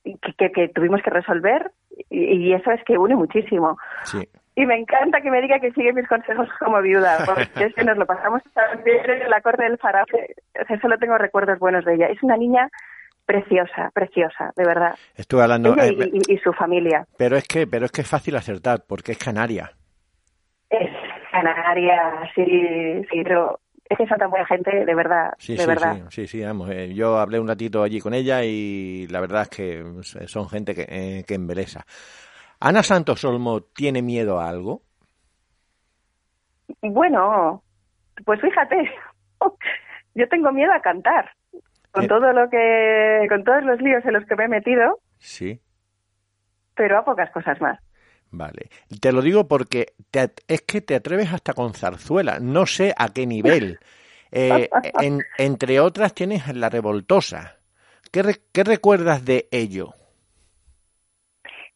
[0.04, 1.72] que, que- que tuvimos que resolver.
[2.10, 3.76] Y, y eso es que une muchísimo.
[4.04, 4.28] Sí.
[4.56, 7.84] Y me encanta que me diga que sigue mis consejos como viuda, porque es que
[7.84, 10.06] nos lo pasamos tan bien en la corte del faraón.
[10.12, 12.06] o sea, solo tengo recuerdos buenos de ella.
[12.06, 12.68] Es una niña
[13.26, 14.94] preciosa, preciosa, de verdad.
[15.16, 17.06] Estuve hablando, Ella eh, y, su familia.
[17.16, 19.72] pero es que, pero es que es fácil acertar porque es canaria.
[20.70, 20.90] Es
[21.32, 22.44] canaria, sí,
[23.10, 25.96] sí, pero es que son tan buena gente, de verdad, Sí, de sí, verdad.
[25.96, 26.70] sí, sí, sí, vamos.
[26.70, 29.84] eh, yo hablé un ratito allí con ella y la verdad es que
[30.26, 31.84] son gente que, eh, que embelesa.
[32.66, 34.82] ¿Ana Santos Olmo tiene miedo a algo?
[36.80, 37.62] Bueno,
[38.24, 38.90] pues fíjate,
[40.14, 41.30] yo tengo miedo a cantar.
[41.90, 42.08] Con Eh.
[42.08, 45.60] todo lo que, con todos los líos en los que me he metido, Sí,
[46.74, 47.78] pero a pocas cosas más.
[48.30, 48.68] vale.
[49.00, 52.40] Te lo digo porque te es que te atreves hasta con zarzuela.
[52.40, 53.78] No sé a qué nivel.
[54.36, 54.68] Eh,
[55.00, 57.58] en- entre otras tienes La Revoltosa.
[58.10, 59.90] ¿Qué, re- qué recuerdas de ello?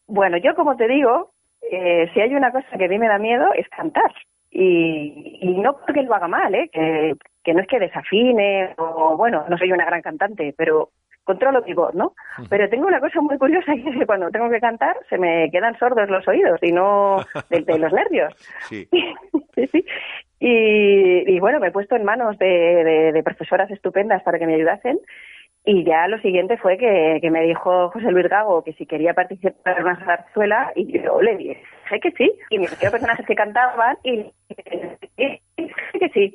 [0.09, 1.31] Bueno, yo como te digo,
[1.71, 4.11] eh, si hay una cosa que a mí me da miedo es cantar.
[4.51, 6.71] Y, y no porque lo haga mal, ¿eh?
[6.73, 10.89] que, que no es que desafine o, bueno, no soy una gran cantante, pero
[11.23, 12.15] controlo mi voz, ¿no?
[12.49, 15.51] Pero tengo una cosa muy curiosa y es que cuando tengo que cantar se me
[15.51, 17.19] quedan sordos los oídos y no
[17.51, 18.35] de, de los nervios.
[18.71, 18.89] Sí.
[19.55, 19.85] Sí, sí.
[20.41, 24.47] Y, y bueno, me he puesto en manos de, de- de profesoras estupendas para que
[24.47, 24.99] me ayudasen.
[25.65, 29.13] Y ya lo siguiente fue que, que me dijo José Luis Gago que si quería
[29.13, 31.63] participar en una zarzuela y yo le dije
[32.01, 32.33] que sí.
[32.51, 35.43] Y me dio personajes que cantaban y dije
[35.99, 36.35] que sí.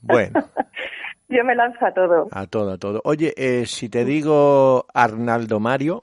[0.00, 0.32] Bueno,
[1.28, 2.26] Yo me lanzo a todo.
[2.32, 3.00] a todo, a todo.
[3.04, 6.02] Oye, eh, si te digo Arnaldo Mario,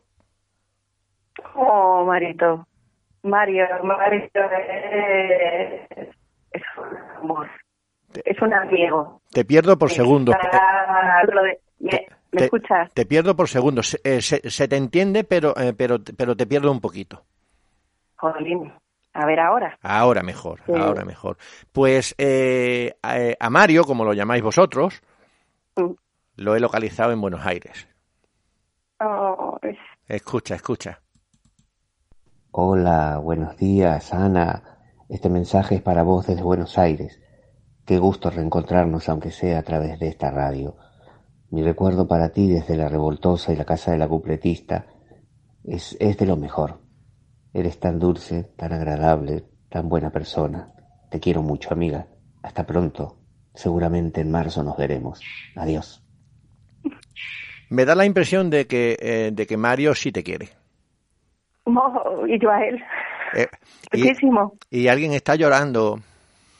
[1.55, 2.65] Oh, Marito.
[3.23, 6.07] Mario, Marito es,
[6.51, 7.47] es un amor.
[8.23, 9.21] Es un amigo.
[9.31, 10.33] te pierdo por segundos.
[10.35, 12.07] Eh, Está lo de- ¿Me,
[12.37, 12.91] me te- escuchas?
[12.93, 13.89] Te pierdo por segundos.
[13.89, 17.23] Se, eh, se- se te entiende, pero, eh, pero, pero te pierdo un poquito.
[18.15, 18.73] Jolín.
[19.13, 19.77] A ver ahora.
[19.81, 20.73] Ahora mejor, Sí.
[20.75, 21.37] ahora mejor.
[21.71, 25.01] Pues eh, a, eh, a Mario, como lo llamáis vosotros,
[25.75, 25.91] Mm.
[26.35, 27.87] lo he localizado en Buenos Aires.
[28.99, 29.77] Oh, es-
[30.07, 31.01] Escucha, escucha.
[32.51, 34.63] Hola, buenos días, Ana.
[35.09, 37.19] Este mensaje es para vos desde Buenos Aires.
[37.85, 40.75] Qué gusto reencontrarnos, aunque sea a través de esta radio.
[41.49, 44.85] Mi recuerdo para ti desde la revoltosa y la casa de la cupletista
[45.63, 46.79] es, es de lo mejor.
[47.53, 50.71] Eres tan dulce, tan agradable, tan buena persona.
[51.09, 52.07] Te quiero mucho, amiga.
[52.43, 53.17] Hasta pronto.
[53.53, 55.21] Seguramente en marzo nos veremos.
[55.55, 56.03] Adiós.
[57.69, 60.49] Me da la impresión de que, eh, de que Mario sí te quiere.
[61.65, 62.81] oh, y yo a él.
[63.35, 63.47] Eh,
[63.93, 64.57] y, Muchísimo.
[64.69, 65.99] y alguien está llorando.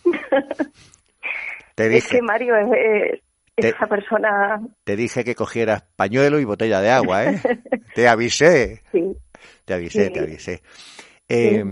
[1.76, 2.68] Te Es dije, que Mario es,
[3.14, 3.22] es
[3.62, 4.62] Te- esa persona.
[4.84, 7.42] te dije que cogieras pañuelo y botella de agua, ¿eh?
[7.96, 8.82] Te avisé.
[8.92, 9.16] Sí.
[9.66, 10.14] Te avisé, Sí.
[10.14, 10.62] te avisé.
[11.30, 11.66] Eh,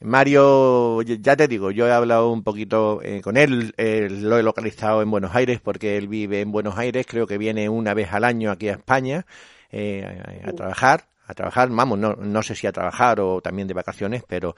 [0.00, 4.42] Mario, ya te digo, yo he hablado un poquito eh, con él, eh, lo he
[4.42, 8.12] localizado en Buenos Aires porque él vive en Buenos Aires, creo que viene una vez
[8.12, 9.26] al año aquí a España
[9.70, 13.68] eh, a, a trabajar, a trabajar, vamos, no, no sé si a trabajar o también
[13.68, 14.54] de vacaciones, pero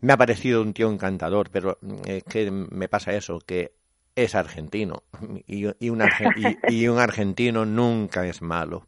[0.00, 3.72] me ha parecido un tío encantador, pero mm, es que me pasa eso, que
[4.24, 5.02] es argentino
[5.46, 8.84] y, y un, arge- y- y un argentino nunca es malo.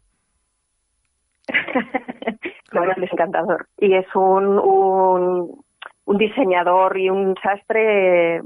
[3.02, 3.68] Es encantador.
[3.78, 5.64] Y es un, un,
[6.04, 8.42] un diseñador y un sastre.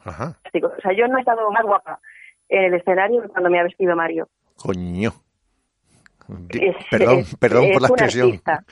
[0.00, 0.38] Ajá.
[0.54, 2.00] O sea, yo no he estado más guapa
[2.48, 4.28] en el escenario que cuando me ha vestido Mario.
[4.56, 5.12] coño.
[6.50, 8.26] Es- perdón, es- perdón por la expresión.
[8.28, 8.64] artista.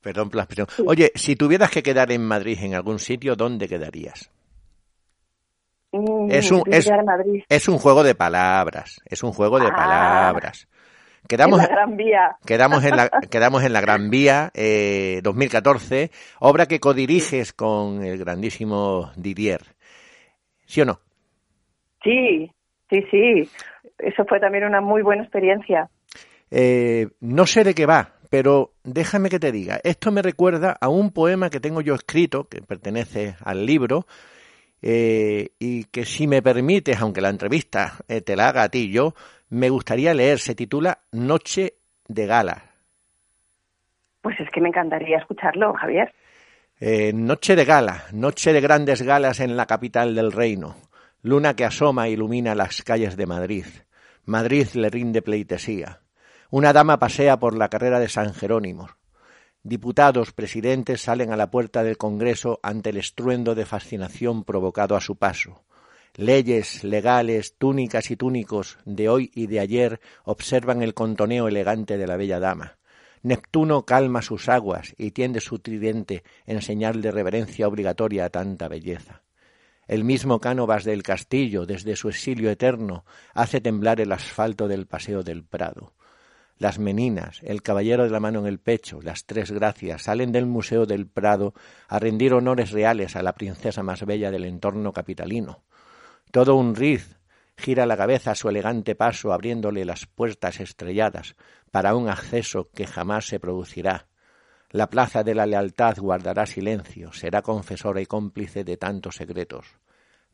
[0.00, 0.86] Perdón por la expresión.
[0.88, 4.30] Oye, si tuvieras que quedar en Madrid en algún sitio, ¿dónde quedarías?
[5.96, 6.64] Mm, Es un,
[7.48, 9.00] es, un juego de palabras.
[9.04, 9.76] Es un juego de Ah.
[9.76, 10.66] palabras.
[11.28, 12.36] Quedamos, en la Gran Vía.
[12.44, 18.18] quedamos, en la, quedamos en la Gran Vía eh, 2014, obra que codiriges con el
[18.18, 19.60] grandísimo Didier.
[20.66, 21.00] ¿Sí o no?
[22.02, 22.50] Sí,
[22.90, 23.48] sí, sí.
[23.98, 25.88] Eso fue también una muy buena experiencia.
[26.50, 29.80] Eh, no sé de qué va, pero déjame que te diga.
[29.84, 34.06] Esto me recuerda a un poema que tengo yo escrito, que pertenece al libro,
[34.86, 38.90] eh, y que si me permites, aunque la entrevista eh, te la haga a ti
[38.90, 39.14] yo,
[39.48, 40.38] me gustaría leer.
[40.38, 41.76] Se titula Noche
[42.06, 42.64] de Gala.
[44.20, 46.12] Pues es que me encantaría escucharlo, Javier.
[46.80, 50.76] Eh, noche de gala, noche de grandes galas en la capital del reino,
[51.22, 53.64] luna que asoma e ilumina las calles de Madrid,
[54.26, 56.00] Madrid le rinde pleitesía.
[56.50, 58.88] Una dama pasea por la carrera de San Jerónimo.
[59.66, 65.00] Diputados, presidentes salen a la puerta del Congreso ante el estruendo de fascinación provocado a
[65.00, 65.64] su paso.
[66.16, 72.06] Leyes, legales, túnicas y túnicos de hoy y de ayer observan el contoneo elegante de
[72.06, 72.76] la bella dama.
[73.22, 78.68] Neptuno calma sus aguas y tiende su tridente en señal de reverencia obligatoria a tanta
[78.68, 79.22] belleza.
[79.88, 85.22] El mismo Cánovas del castillo, desde su exilio eterno, hace temblar el asfalto del paseo
[85.22, 85.94] del Prado.
[86.58, 90.46] Las meninas, el caballero de la mano en el pecho, las tres gracias, salen del
[90.46, 91.52] Museo del Prado
[91.88, 95.64] a rendir honores reales a la princesa más bella del entorno capitalino.
[96.30, 97.18] Todo un riz
[97.56, 101.34] gira la cabeza a su elegante paso abriéndole las puertas estrelladas
[101.70, 104.06] para un acceso que jamás se producirá.
[104.70, 109.66] La plaza de la lealtad guardará silencio, será confesora y cómplice de tantos secretos.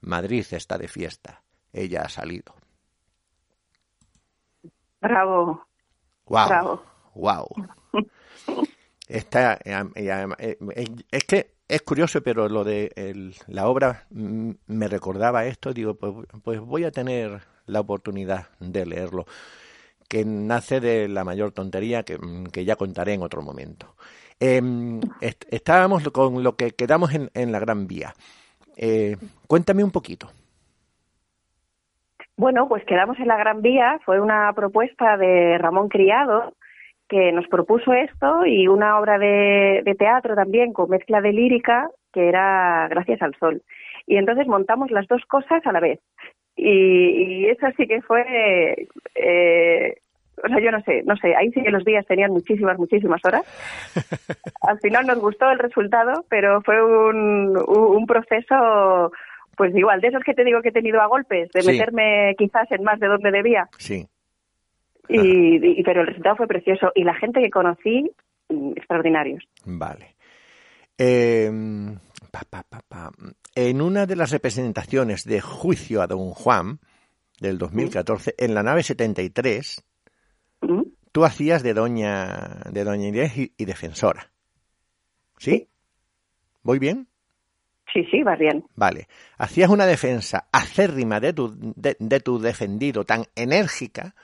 [0.01, 1.43] Madrid está de fiesta.
[1.73, 2.55] Ella ha salido.
[5.01, 5.70] Bravo.
[6.31, 6.49] Wow.
[6.49, 6.83] Bravo.
[7.15, 7.49] Wow.
[9.13, 9.25] Eh,
[11.11, 15.73] es que es curioso, pero lo de el, la obra mm, me recordaba esto.
[15.73, 16.15] Digo, pues,
[16.45, 19.27] pues voy a tener la oportunidad de leerlo,
[20.09, 23.97] que nace de la mayor tontería que, mm, que ya contaré en otro momento.
[24.39, 24.63] Eh,
[25.21, 28.15] est estábamos con lo que quedamos en, en la Gran Vía.
[28.77, 29.17] Eh,
[29.49, 30.31] cuéntame un poquito.
[32.41, 34.01] Bueno, pues quedamos en la Gran Vía.
[34.07, 36.55] Fue una propuesta de Ramón Criado
[37.07, 41.91] que nos propuso esto y una obra de, de, teatro también con mezcla de lírica
[42.15, 43.61] que era Gracias al Sol.
[44.07, 46.01] Y entonces montamos las dos cosas a la vez.
[46.57, 49.97] Y, y eso sí que fue, eh,
[50.43, 53.23] o sea, yo no sé, no sé, ahí sí que los días tenían muchísimas, muchísimas
[53.23, 53.45] horas.
[54.63, 59.13] Al final nos gustó el resultado, pero fue un, un proceso,
[59.61, 61.73] pues igual, de esos que te digo que he tenido a golpes, de Sí.
[61.73, 63.69] meterme quizás en más de donde debía.
[63.77, 64.09] Sí.
[65.07, 68.11] Y, y- pero el resultado fue precioso y la gente que conocí
[68.49, 70.15] mm, extraordinarios Vale.
[70.97, 71.51] Eh,
[72.31, 73.11] pa, pa, pa, pa.
[73.55, 76.79] En una de las representaciones de Juicio a Don Juan
[77.39, 79.85] del 2014, en la nave 73,
[81.13, 84.31] tú hacías de doña de doña Inés y, y defensora.
[85.37, 85.69] ¿Sí?
[86.63, 87.09] ¿Voy bien?
[87.93, 89.09] Sí sí vas bien Vale.
[89.39, 94.15] Hacías una defensa acérrima de tu, de, de tu defendido tan enérgica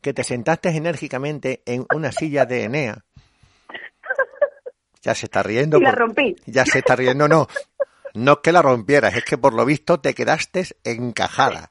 [0.00, 3.04] que te sentaste enérgicamente en una silla de Enea.
[5.02, 5.78] Ya se está riendo.
[5.78, 7.46] y la por- rompí Ya se está riendo, no.
[8.14, 11.70] No es que la rompieras, es que por lo visto te quedaste encajada.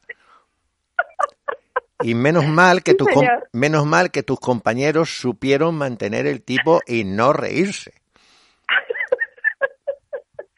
[2.02, 3.08] Y menos mal que tus
[3.54, 7.94] menos mal que tus compañeros supieron mantener el tipo y no reírse.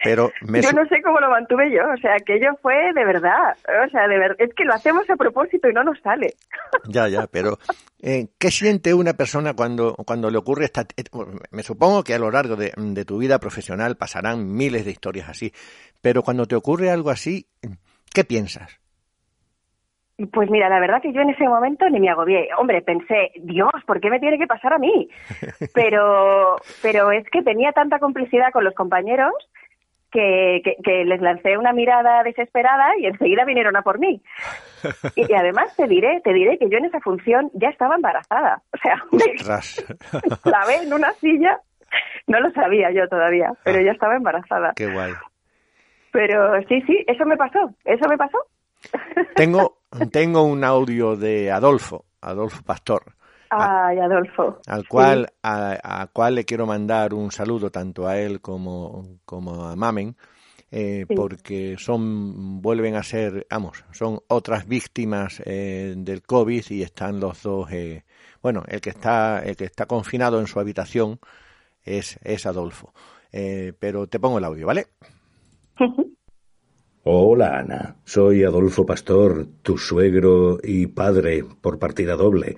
[0.03, 3.05] Pero me yo no sé cómo lo mantuve yo o sea que ello fue de
[3.05, 6.35] verdad o sea de verdad es que lo hacemos a propósito y no nos sale
[6.87, 7.57] Ya, ya, pero
[8.01, 10.85] eh, ¿qué siente una persona cuando, cuando le ocurre esta...
[11.51, 15.29] Me supongo que a lo largo de, de tu vida profesional pasarán miles de historias
[15.29, 15.51] así,
[16.01, 17.47] pero cuando te ocurre algo así,
[18.13, 18.79] ¿qué piensas?
[20.33, 22.49] Pues mira, la verdad que yo en ese momento ni me agobié.
[22.57, 25.09] Hombre, pensé, Dios, ¿por qué me tiene que pasar a mí?
[25.73, 29.33] Pero, pero es que tenía tanta complicidad con los compañeros
[30.11, 34.21] que, que, que les lancé una mirada desesperada y enseguida vinieron a por mí.
[35.15, 38.61] Y, y además te diré, te diré que yo en esa función ya estaba embarazada.
[38.73, 39.85] O sea, me Ostras.
[40.43, 41.59] clavé en una silla.
[42.27, 44.73] No lo sabía yo todavía, pero ya estaba embarazada.
[44.75, 45.13] Qué guay.
[46.11, 48.37] Pero sí, sí, eso me pasó, eso me pasó.
[49.35, 49.79] Tengo,
[50.11, 53.03] tengo un audio de Adolfo, Adolfo Pastor,
[53.49, 54.59] Ay, Adolfo.
[54.67, 59.65] al cual, a, a cual le quiero mandar un saludo tanto a él como, como
[59.65, 60.15] a Mamen,
[60.71, 61.15] eh, Sí.
[61.15, 67.41] porque son, vuelven a ser, vamos, son otras víctimas eh, del COVID y están los
[67.41, 68.03] dos, eh,
[68.41, 71.19] bueno, el que está, el que está confinado en su habitación
[71.83, 72.93] es, es Adolfo.
[73.31, 74.87] Eh, pero te pongo el audio, ¿vale?
[77.03, 82.57] Hola Ana, soy Adolfo Pastor, tu suegro y padre por partida doble.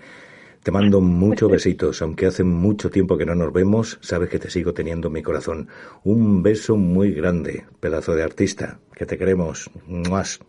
[0.64, 4.50] Te mando muchos besitos, aunque hace mucho tiempo que no nos vemos, sabes que te
[4.50, 5.68] sigo teniendo en mi corazón.
[6.04, 9.70] Un beso muy grande, pedazo de artista, que te queremos.
[9.88, 10.40] ¡Muas!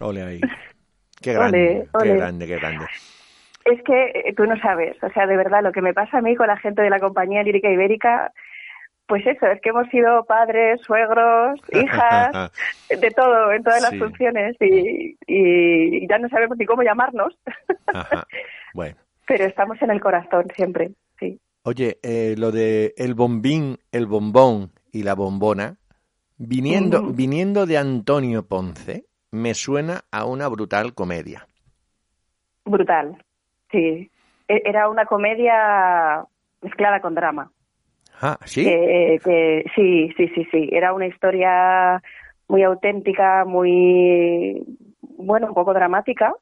[0.00, 0.40] Ole ahí.
[1.20, 2.86] Qué grande, Ole, qué grande, qué grande.
[3.64, 6.22] Es que eh, tú no sabes, o sea, de verdad, lo que me pasa a
[6.22, 8.32] mí con la gente de la compañía lírica ibérica,
[9.08, 12.52] pues eso, es que hemos sido padres, suegros, hijas,
[12.88, 17.36] de todo, en todas las funciones y, y ya no sabemos ni cómo llamarnos,
[17.86, 18.26] Ajá.
[18.74, 18.96] Bueno.
[19.26, 21.40] pero estamos en el corazón siempre, sí.
[21.64, 25.76] Oye, eh, lo de el bombín, el bombón y la bombona,
[26.36, 31.46] viniendo, viniendo de Antonio Ponce, me suena a una brutal comedia.
[32.64, 33.22] Brutal,
[33.70, 34.10] sí.
[34.48, 36.24] E- Era una comedia
[36.62, 37.50] mezclada con drama.
[38.20, 38.64] Ah, ¿sí?
[38.64, 40.68] Que, que- sí, sí, sí, sí.
[40.72, 42.02] Era una historia
[42.48, 44.62] muy auténtica, muy,
[45.00, 46.32] bueno, un poco dramática,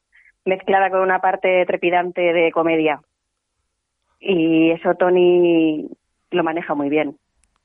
[0.45, 3.01] mezclada con una parte trepidante de comedia.
[4.19, 5.87] Y eso Tony
[6.31, 7.17] lo maneja muy bien.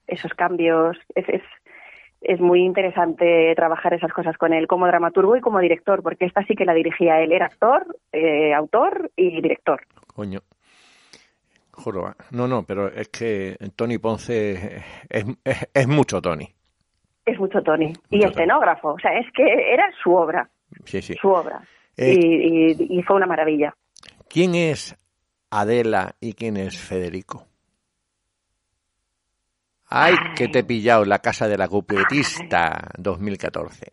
[0.06, 1.42] Esos cambios, es, es,
[2.20, 6.44] es muy interesante trabajar esas cosas con él como dramaturgo y como director, porque esta
[6.44, 7.32] sí que la dirigía él.
[7.32, 9.80] Era actor, eh, autor y director.
[10.14, 10.40] Coño.
[11.82, 14.76] Juro, no, no, pero es que Tony Ponce
[15.08, 16.48] es, es, es mucho Tony.
[17.24, 17.92] Es mucho Tony.
[18.10, 18.94] Y escenógrafo.
[18.94, 20.48] O sea, es que era su obra.
[20.84, 21.14] Sí, sí.
[21.20, 21.62] Su obra.
[21.96, 23.74] Eh, y, y- y fue una maravilla.
[24.28, 24.96] ¿Quién es
[25.50, 27.46] Adela y quién es Federico?
[29.88, 33.92] Ay, que te he pillado la casa de la cupletista 2014.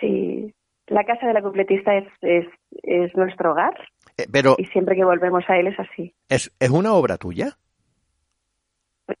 [0.00, 0.54] Sí.
[0.86, 2.46] La casa de la cupletista es, es,
[2.82, 3.74] es nuestro hogar.
[4.20, 6.14] Eh, pero, Y siempre que volvemos a él es así.
[6.28, 7.56] ¿es, ¿es una obra tuya?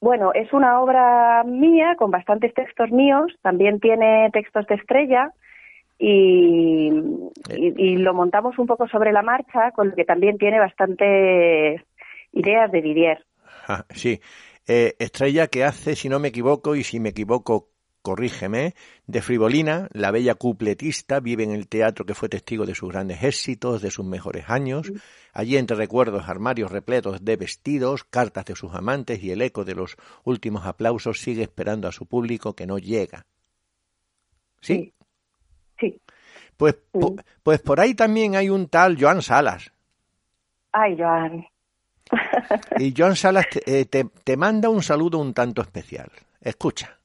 [0.00, 3.32] Bueno, es una obra mía con bastantes textos míos.
[3.42, 5.32] También tiene textos de estrella.
[5.98, 6.90] Y,
[7.50, 11.82] y, y lo montamos un poco sobre la marcha, con lo que también tiene bastantes
[12.32, 13.26] ideas de Didier.
[13.68, 14.20] Ah, sí.
[14.66, 17.68] Eh, estrella que hace, si no me equivoco, y si me equivoco,
[18.02, 18.74] corrígeme,
[19.06, 23.22] de Frivolina, la bella cupletista, vive en el teatro que fue testigo de sus grandes
[23.22, 24.90] éxitos, de sus mejores años.
[25.32, 29.74] Allí entre recuerdos, armarios repletos de vestidos, cartas de sus amantes y el eco de
[29.74, 33.26] los últimos aplausos sigue esperando a su público que no llega.
[34.60, 34.92] ¿Sí?
[35.78, 36.00] Sí.
[36.56, 39.72] Pues, po- pues por ahí también hay un tal Joan Salas.
[40.72, 41.46] Ay, Joan.
[42.78, 46.10] Y Joan Salas te, eh, te- te manda un saludo un tanto especial.
[46.40, 46.98] Escucha.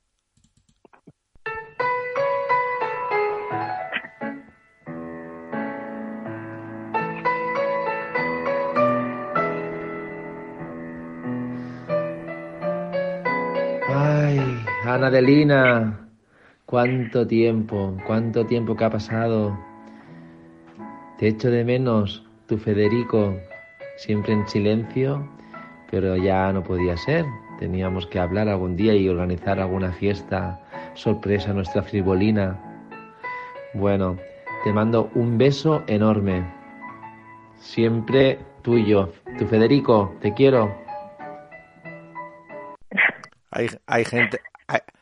[14.87, 15.99] Ana Adelina,
[16.67, 19.57] cuánto tiempo, cuánto tiempo que ha pasado.
[21.17, 23.35] Te echo de menos, tu Federico,
[23.97, 25.27] siempre en silencio,
[25.89, 27.25] pero ya no podía ser.
[27.57, 30.61] Teníamos que hablar algún día y organizar alguna fiesta
[30.93, 32.55] sorpresa nuestra frivolina.
[33.73, 34.17] Bueno,
[34.63, 36.45] te mando un beso enorme.
[37.55, 40.75] Siempre tuyo, tu Federico, te quiero.
[43.49, 44.39] Hay, hay gente,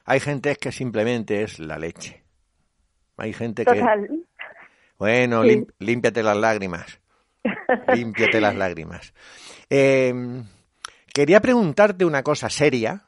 [0.06, 2.24] hay, gente que simplemente es la leche.
[3.18, 4.10] Hay gente que, Total.
[4.98, 5.50] bueno, Sí.
[5.50, 7.00] lim- límpiate las lágrimas.
[7.94, 9.14] Límpiate las lágrimas.
[9.70, 10.14] Eh,
[11.14, 13.06] quería preguntarte una cosa seria.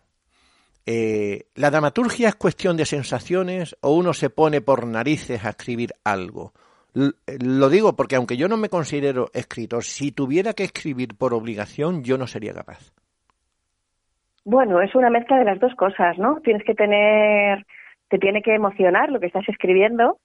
[0.86, 5.94] Eh, ¿La dramaturgia es cuestión de sensaciones o uno se pone por narices a escribir
[6.04, 6.54] algo?
[6.94, 11.34] L- lo digo porque aunque yo no me considero escritor, si tuviera que escribir por
[11.34, 12.92] obligación, yo no sería capaz.
[14.46, 16.40] Bueno, es una mezcla de las dos cosas, ¿no?
[16.42, 17.66] Tienes que tener,
[18.10, 20.20] te tiene que emocionar lo que estás escribiendo,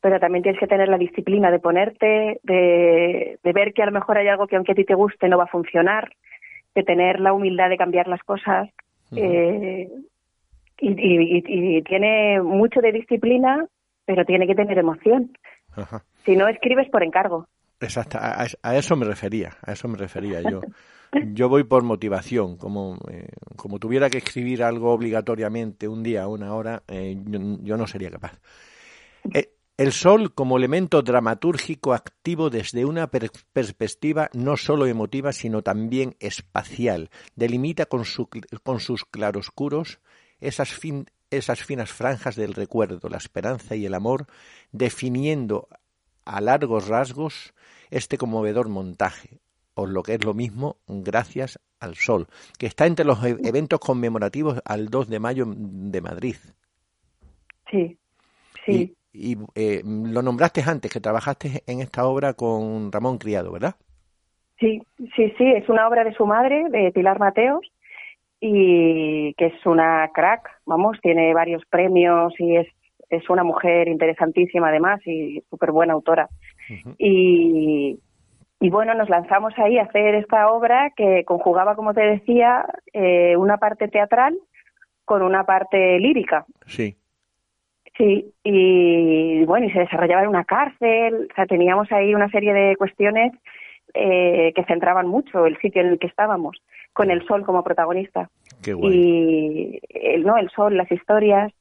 [0.00, 3.92] pero también tienes que tener la disciplina de ponerte, de, de ver que a lo
[3.92, 6.10] mejor hay algo que aunque a ti te guste no va a funcionar,
[6.74, 8.68] de tener la humildad de cambiar las cosas.
[9.16, 9.88] eh,
[10.82, 11.42] y, y-
[11.76, 13.66] y- tiene mucho de disciplina,
[14.06, 15.32] pero tiene que tener emoción.
[15.76, 16.02] Ajá.
[16.24, 17.46] Si no escribes por encargo.
[17.80, 20.60] Exacto, a- a eso me refería, a eso me refería yo.
[21.12, 26.54] Yo voy por motivación, como, eh, como tuviera que escribir algo obligatoriamente un día, una
[26.54, 27.16] hora, eh,
[27.62, 28.38] yo, no sería capaz.
[29.34, 35.62] Eh, el sol como elemento dramatúrgico activo desde una per- perspectiva no solo emotiva, sino
[35.62, 38.28] también espacial, delimita con, su
[38.62, 39.98] con sus claroscuros
[40.40, 44.26] esas, fin- esas finas franjas del recuerdo, la esperanza y el amor,
[44.70, 45.68] definiendo
[46.24, 47.52] a largos rasgos
[47.90, 49.40] este conmovedor montaje,
[49.74, 52.26] o lo que es lo mismo, gracias al sol,
[52.58, 56.36] que está entre los e- eventos conmemorativos al 2 de mayo de Madrid.
[57.70, 57.98] Sí,
[58.66, 58.94] sí.
[59.12, 63.76] Y, y, eh, lo nombraste antes, que trabajaste en esta obra con Ramón Criado, ¿verdad?
[64.58, 64.82] Sí,
[65.16, 67.66] sí, sí, es una obra de su madre, de Pilar Mateos,
[68.40, 72.66] y que es una crack, vamos, tiene varios premios y es,
[73.08, 76.28] es una mujer interesantísima además y súper buena autora.
[76.98, 77.98] Y,
[78.60, 83.34] y bueno, nos lanzamos ahí a hacer esta obra que conjugaba, como te decía, eh,
[83.36, 84.38] una parte teatral
[85.06, 86.44] con una parte lírica.
[86.66, 86.94] Sí.
[87.96, 92.52] Sí, y bueno, y se desarrollaba en una cárcel, o sea, teníamos ahí una serie
[92.52, 93.32] de cuestiones
[93.94, 96.62] eh, que centraban mucho el sitio en el que estábamos,
[96.92, 98.30] con el sol como protagonista.
[98.62, 98.94] Qué guay.
[98.94, 101.52] Y el, no, el sol, las historias,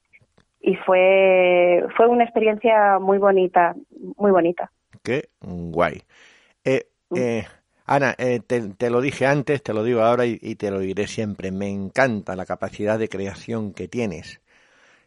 [0.61, 3.73] y fue, fue una experiencia muy bonita,
[4.17, 4.69] muy bonita.
[5.03, 6.01] Qué guay.
[6.63, 7.45] Eh, eh,
[7.85, 11.51] Ana, eh, te, lo dije antes, te lo digo ahora y, te lo diré siempre.
[11.51, 14.41] Me encanta la capacidad de creación que tienes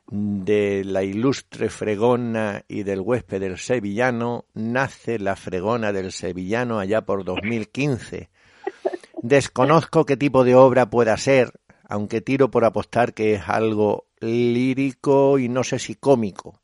[0.08, 7.02] de la ilustre fregona y del huésped del sevillano, nace la fregona del sevillano allá
[7.02, 8.28] por 2015.
[9.22, 11.52] Desconozco qué tipo de obra pueda ser,
[11.88, 16.60] aunque tiro por apostar que es algo lírico y no sé si cómico.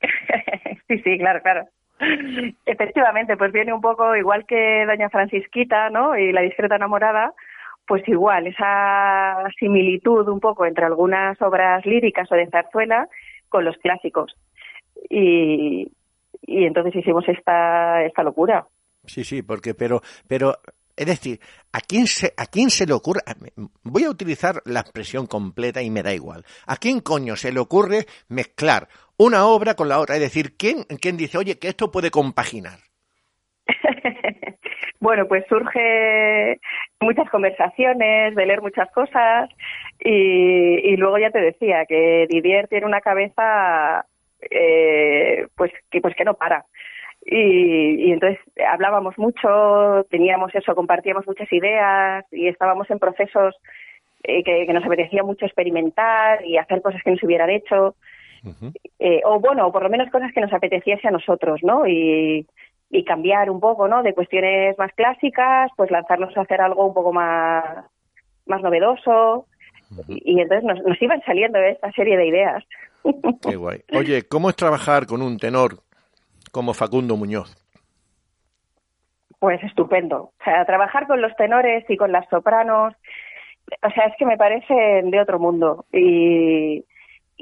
[0.88, 1.68] sí, sí, claro, claro.
[2.66, 6.16] Efectivamente, pues viene un poco igual que Doña Francisquita, ¿no?
[6.16, 7.32] Y la discreta enamorada,
[7.86, 13.08] pues igual, esa similitud un poco entre algunas obras líricas o de zarzuela
[13.48, 14.34] con los clásicos.
[15.08, 15.90] Y,
[16.42, 18.66] y entonces hicimos esta, esta locura.
[19.04, 20.58] Sí, sí, porque, pero, pero,
[20.96, 21.40] es decir,
[21.72, 23.20] ¿a quién se, a quién se le ocurre?
[23.82, 26.44] Voy a utilizar la expresión completa y me da igual.
[26.66, 30.16] ¿A quién coño se le ocurre mezclar una obra con la otra?
[30.16, 32.78] Es decir, ¿quién, quién dice, oye, que esto puede compaginar?
[35.00, 36.58] bueno, pues surge
[37.00, 39.50] muchas conversaciones, de leer muchas cosas
[39.98, 44.06] y, luego ya te decía que Didier tiene una cabeza
[44.50, 46.64] eh, pues que pues que no para.
[47.24, 53.54] Y, entonces hablábamos mucho, teníamos eso, compartíamos muchas ideas y estábamos en procesos
[54.24, 57.94] eh, que, nos apetecía mucho experimentar y hacer cosas que nos hubieran hecho.
[58.98, 61.86] Eh, o bueno, por lo menos cosas que nos apeteciese a nosotros, ¿no?
[61.86, 62.46] Y,
[62.90, 64.02] y cambiar un poco, ¿no?
[64.02, 67.64] De cuestiones más clásicas, pues lanzarnos a hacer algo un poco más,
[68.46, 69.46] más novedoso.
[70.08, 72.64] y, entonces nos, nos iban saliendo esta serie de ideas.
[73.42, 73.80] Qué guay.
[73.94, 75.78] Oye, ¿cómo es trabajar con un tenor
[76.50, 77.56] como Facundo Muñoz?
[79.38, 80.32] Pues estupendo.
[80.38, 82.94] O sea, trabajar con los tenores y con las sopranos,
[83.82, 85.86] o sea, es que me parecen de otro mundo.
[85.92, 86.84] Y,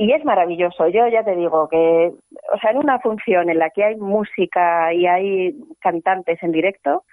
[0.01, 0.89] y es maravilloso.
[0.89, 2.11] Yo ya te digo que,
[2.55, 7.05] o sea, en una función en la que hay música y hay cantantes en directo,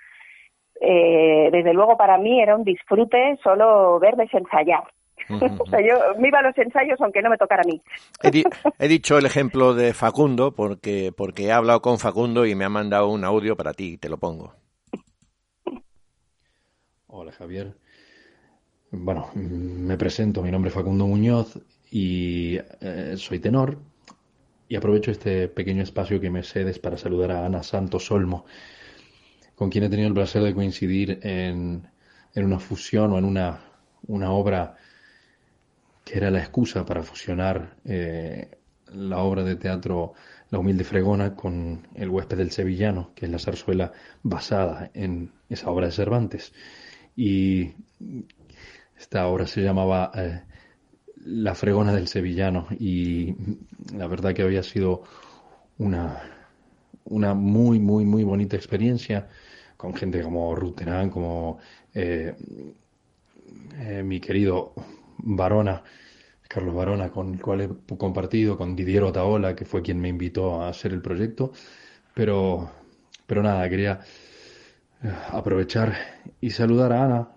[0.79, 4.85] eh, desde luego para mí era un disfrute solo verles ensayar.
[5.59, 7.81] o sea, yo me iba a los ensayos aunque no me tocara a mí.
[8.79, 12.69] he, dicho el ejemplo de Facundo porque, porque he hablado con Facundo y me ha
[12.69, 14.53] mandado un audio para ti, te lo pongo.
[17.07, 17.73] Hola Javier.
[18.91, 21.59] Bueno, me presento, mi nombre es Facundo Muñoz
[21.91, 23.79] y eh, soy tenor
[24.69, 28.45] y aprovecho este pequeño espacio que me cedes para saludar a Ana Santos Olmo,
[29.55, 31.87] con quien he tenido el placer de coincidir en,
[32.33, 33.61] en una fusión o en una,
[34.07, 34.75] una, obra
[36.03, 38.57] que era la excusa para fusionar eh,
[38.93, 40.13] la obra de teatro
[40.49, 43.91] La humilde fregona con El huésped del sevillano, que es la zarzuela
[44.23, 46.53] basada en esa obra de Cervantes.
[47.15, 47.73] Y
[48.97, 50.43] esta obra se llamaba eh,
[51.27, 52.67] la fregona del sevillano.
[52.79, 53.35] Y
[53.93, 55.03] la verdad que había sido
[55.77, 56.21] una,
[57.05, 59.27] una muy, muy, muy bonita experiencia
[59.75, 61.59] con gente como Ruterán, como
[61.93, 62.35] eh,
[63.79, 64.73] eh, mi querido
[65.19, 65.83] Barona,
[66.47, 70.61] Carlos Barona, con el cual he compartido, con Didier Otaola, que fue quien me invitó
[70.61, 71.51] a hacer el proyecto,
[72.13, 72.71] pero,
[73.27, 73.99] pero nada, quería
[75.03, 75.93] eh, aprovechar
[76.41, 77.27] y saludar a Ana,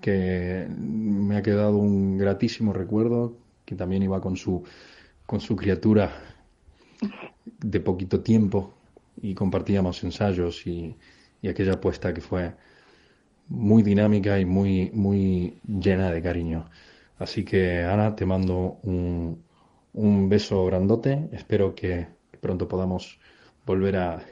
[0.00, 4.62] que me ha quedado un gratísimo recuerdo, que también iba con su,
[5.26, 6.12] con su criatura
[7.44, 8.74] de poquito tiempo
[9.20, 10.96] y compartíamos ensayos y,
[11.48, 12.54] aquella apuesta que fue
[13.48, 16.70] muy dinámica y muy, muy llena de cariño.
[17.18, 19.44] Así que Ana, te mando un,
[19.92, 21.28] un beso grandote.
[21.32, 22.06] Espero que
[22.40, 23.18] pronto podamos
[23.66, 24.24] volver a,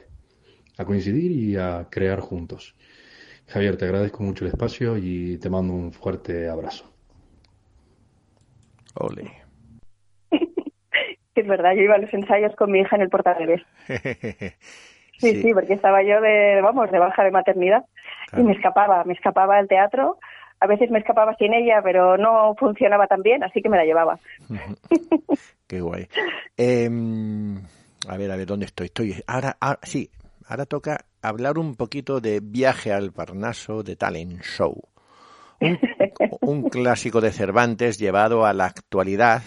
[0.77, 2.75] a coincidir y a crear juntos.
[3.53, 6.91] Javier, te agradezco mucho el espacio y te mando un fuerte abrazo.
[8.95, 9.31] Ole.
[11.35, 13.61] es verdad, yo iba a los ensayos con mi hija en el portabebés.
[15.19, 17.85] sí, sí, porque estaba yo de, vamos, de baja de maternidad
[18.35, 20.17] y me escapaba, me escapaba al teatro.
[20.59, 23.85] A veces me escapaba sin ella, pero no funcionaba tan bien, así que me la
[23.85, 24.17] llevaba.
[25.67, 26.07] Qué guay.
[26.57, 27.57] Em,
[28.07, 28.87] a ver, a ver, ¿dónde estoy?
[28.87, 30.09] Estoy ahora, ahora sí,
[30.47, 34.81] ahora toca hablar un poquito de Viaje al Parnaso de Talent Show.
[36.41, 39.41] Un, clásico de Cervantes llevado a la actualidad,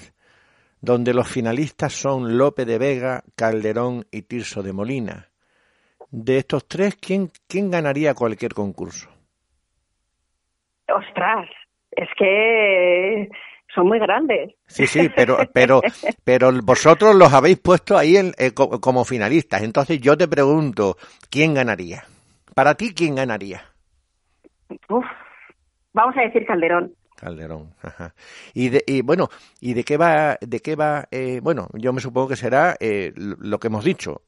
[0.80, 5.28] donde los finalistas son Lope de Vega, Calderón y Tirso de Molina.
[6.10, 9.10] De estos tres, ¿quién, quién ganaría cualquier concurso?
[10.88, 11.48] Ostras,
[11.90, 13.28] es que
[13.76, 14.54] son muy grandes.
[14.66, 15.80] Sí, sí, pero, pero,
[16.24, 19.62] pero vosotros los habéis puesto ahí eh, como finalistas.
[19.62, 20.96] Entonces yo te pregunto,
[21.30, 22.04] ¿quién ganaría?
[22.54, 23.62] Para ti, ¿quién ganaría?
[24.88, 25.04] Uf,
[25.92, 26.94] vamos a decir Calderón.
[27.14, 28.14] Calderón, ajá.
[28.52, 29.28] Y, de, y bueno,
[29.60, 30.36] ¿y de qué va?
[30.40, 31.06] De qué va?
[31.10, 34.22] Eh, bueno, yo me supongo que será eh, lo que hemos dicho.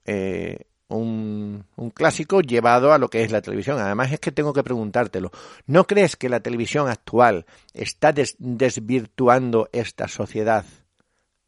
[0.88, 3.78] Un, clásico llevado a lo que es la televisión.
[3.78, 5.30] Además es que tengo que preguntártelo.
[5.66, 7.44] ¿No crees que la televisión actual
[7.74, 10.64] está desvirtuando esta sociedad,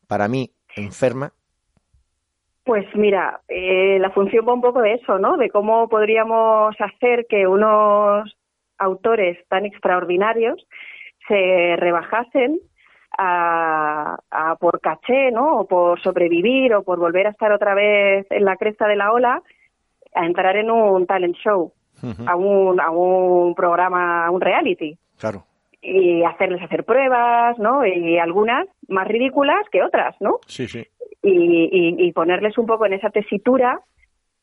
[0.06, 1.32] para mí, enferma?
[2.64, 5.36] Pues mira, eh, la función va un poco de eso, ¿no?
[5.36, 8.36] De cómo podríamos hacer que unos
[8.78, 10.66] autores tan extraordinarios
[11.26, 12.60] se rebajasen
[13.22, 15.60] a, a, por caché, ¿no?
[15.60, 19.12] O por sobrevivir o por volver a estar otra vez en la cresta de la
[19.12, 19.42] ola,
[20.14, 21.72] a entrar en un talent show,
[22.26, 24.96] a, un, a un programa, a un reality.
[25.18, 25.44] Claro.
[25.82, 27.86] Y hacerles hacer pruebas, ¿no?
[27.86, 30.38] Y algunas más ridículas que otras, ¿no?
[30.46, 30.86] Sí, sí.
[31.22, 33.80] Y, y, y ponerles un poco en esa tesitura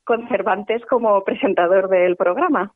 [0.08, 2.72] conservantes como presentador del programa.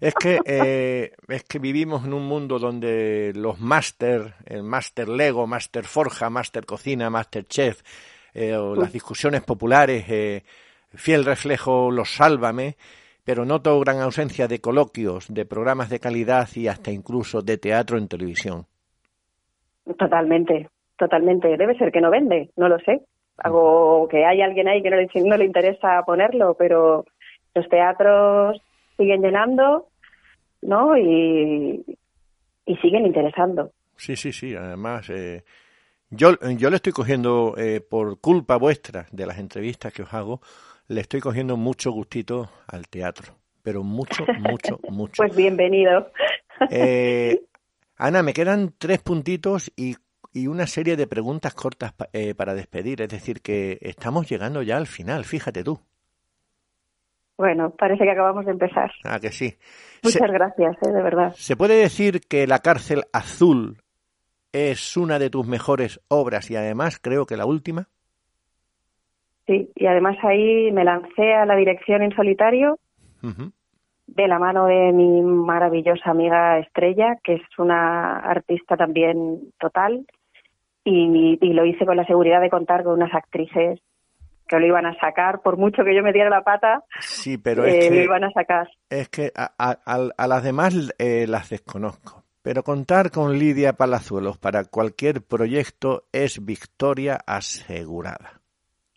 [0.00, 5.46] Es que eh, es que vivimos en un mundo donde los máster, el máster Lego,
[5.46, 7.82] máster Forja, máster Cocina, máster Chef,
[8.32, 10.42] eh, o las discusiones populares, eh,
[10.94, 12.76] fiel reflejo los sálvame,
[13.22, 17.98] pero noto gran ausencia de coloquios, de programas de calidad y hasta incluso de teatro
[17.98, 18.64] en televisión.
[19.98, 21.54] Totalmente, totalmente.
[21.58, 23.02] Debe ser que no vende, no lo sé.
[23.40, 27.04] Hago que hay alguien ahí que no le, no le interesa ponerlo, pero
[27.54, 28.60] los teatros
[28.96, 29.88] siguen llenando,
[30.62, 30.96] ¿no?
[30.96, 31.84] Y,
[32.66, 33.72] y siguen interesando.
[33.96, 34.54] Sí, sí, sí.
[34.54, 35.44] Además, eh,
[36.10, 40.40] yo, yo le estoy cogiendo, eh, por culpa vuestra de las entrevistas que os hago,
[40.88, 43.34] le estoy cogiendo mucho gustito al teatro.
[43.62, 45.22] Pero mucho, mucho, mucho.
[45.22, 46.10] Pues bienvenido.
[46.70, 47.42] Eh,
[47.96, 49.96] Ana, me quedan tres puntitos y,
[50.32, 53.02] y una serie de preguntas cortas pa, eh, para despedir.
[53.02, 55.80] Es decir, que estamos llegando ya al final, fíjate tú.
[57.36, 58.90] Bueno, parece que acabamos de empezar.
[59.04, 59.54] Ah, que sí.
[60.02, 60.92] Muchas Se- gracias, ¿eh?
[60.92, 61.32] de verdad.
[61.36, 63.78] ¿Se puede decir que La cárcel azul
[64.52, 67.88] es una de tus mejores obras y además creo que la última?
[69.46, 72.78] Sí, y además ahí me lancé a la dirección en solitario
[74.06, 80.04] de la mano de mi maravillosa amiga Estrella, que es una artista también total,
[80.84, 83.80] y, y lo hice con la seguridad de contar con unas actrices
[84.48, 87.64] que lo iban a sacar, por mucho que yo me diera la pata, Sí, pero
[87.64, 88.68] eh, es lo que, iban a sacar.
[88.88, 89.52] es que a-
[90.16, 92.24] a las demás eh, las desconozco.
[92.42, 98.40] Pero contar con Lidia Palazuelos para cualquier proyecto es victoria asegurada.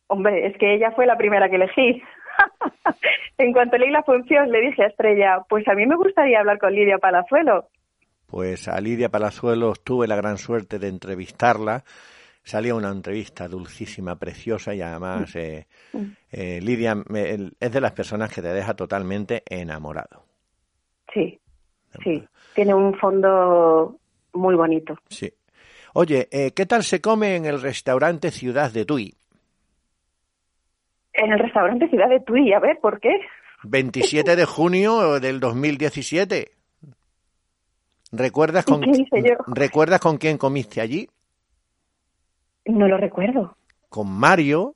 [0.07, 2.01] Hombre, es que ella fue la primera que elegí.
[3.37, 6.57] en cuanto leí la función, le dije a Estrella, pues a mí me gustaría hablar
[6.57, 7.67] con Lidia Palazuelo.
[8.33, 11.83] Pues a Lidia Palazuelos tuve la gran suerte de entrevistarla.
[12.41, 15.67] Salía una entrevista dulcísima, preciosa y además eh,
[16.31, 20.25] eh, Lidia me- es de las personas que te deja totalmente enamorado.
[21.13, 21.39] Sí,
[22.03, 22.23] sí,
[22.55, 23.99] tiene un fondo
[24.33, 24.97] muy bonito.
[25.09, 25.31] Sí.
[25.93, 29.13] Oye, eh, ¿qué tal se come en el restaurante Ciudad de Tui?
[31.13, 33.11] En el restaurante Ciudad de Tui, a ver, ¿por qué?
[33.61, 36.62] 27 de junio del 2017.
[38.15, 39.35] ¿Recuerdas ¿Y con, qué hice yo?
[39.47, 41.09] ¿Recuerdas con quién comiste allí?
[42.65, 43.57] No lo recuerdo.
[43.89, 44.75] Con Mario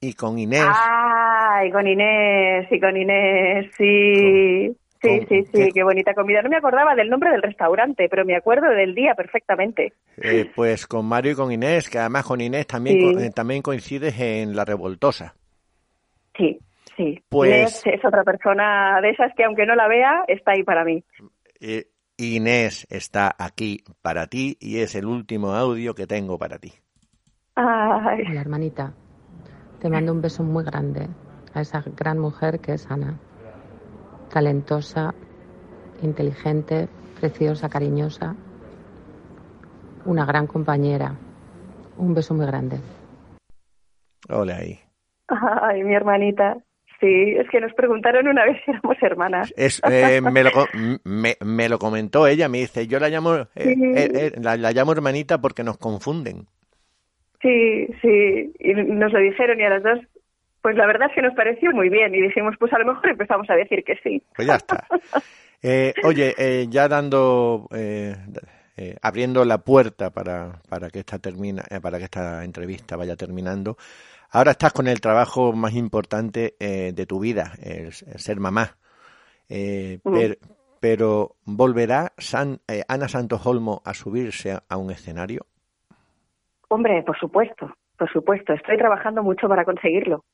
[0.00, 0.66] y con Inés.
[0.68, 4.76] Ay, con Inés, y con Inés, sí.
[5.00, 6.42] Sí, con- sí, sí, qué bonita comida.
[6.42, 9.92] No me acordaba del nombre del restaurante, pero me acuerdo del día perfectamente.
[10.16, 13.24] Eh, pues con Mario y con Inés, que además con Inés también, Sí.
[13.26, 15.34] eh, también coincides en La Revoltosa.
[16.36, 16.58] Sí,
[16.96, 17.20] sí.
[17.28, 20.84] Pues- Inés es otra persona de esas que aunque no la vea, está ahí para
[20.84, 21.02] mí.
[21.60, 21.86] Eh,
[22.22, 26.72] Inés está aquí para ti y es el último audio que tengo para ti.
[27.56, 28.22] Ay.
[28.28, 28.94] Hola, hermanita.
[29.80, 31.08] Te mando un beso muy grande
[31.52, 33.18] a esa gran mujer que es Ana.
[34.30, 35.14] Talentosa,
[36.02, 36.88] inteligente,
[37.20, 38.36] preciosa, cariñosa.
[40.04, 41.16] Una gran compañera.
[41.96, 42.80] Un beso muy grande.
[44.28, 44.80] Ole ahí.
[45.28, 46.56] Ay, mi hermanita.
[47.02, 49.52] Sí, es que nos preguntaron una vez si éramos hermanas.
[49.56, 50.50] Es, eh, me, lo,
[51.02, 53.70] me, me lo comentó ella, me dice, yo la llamo, eh, Sí.
[53.96, 56.46] eh, eh, la, la llamo hermanita porque nos confunden.
[57.42, 59.98] Sí, sí, y nos lo dijeron y a las dos,
[60.60, 63.08] pues la verdad es que nos pareció muy bien y dijimos, pues a lo mejor
[63.10, 64.22] empezamos a decir que sí.
[64.36, 64.86] Pues ya está.
[66.04, 68.14] Oye, eh, ya dando, eh,
[68.76, 73.16] eh, abriendo la puerta para, para que esta termina, eh, para que esta entrevista vaya
[73.16, 73.76] terminando.
[74.32, 78.76] Ahora estás con el trabajo más importante eh, de tu vida, el, ser mamá.
[79.48, 80.38] Eh, per-
[80.80, 85.46] pero ¿volverá San, eh, Ana Santos Olmo a subirse a, a un escenario?
[86.68, 90.24] Hombre, por supuesto, por supuesto, estoy trabajando mucho para conseguirlo.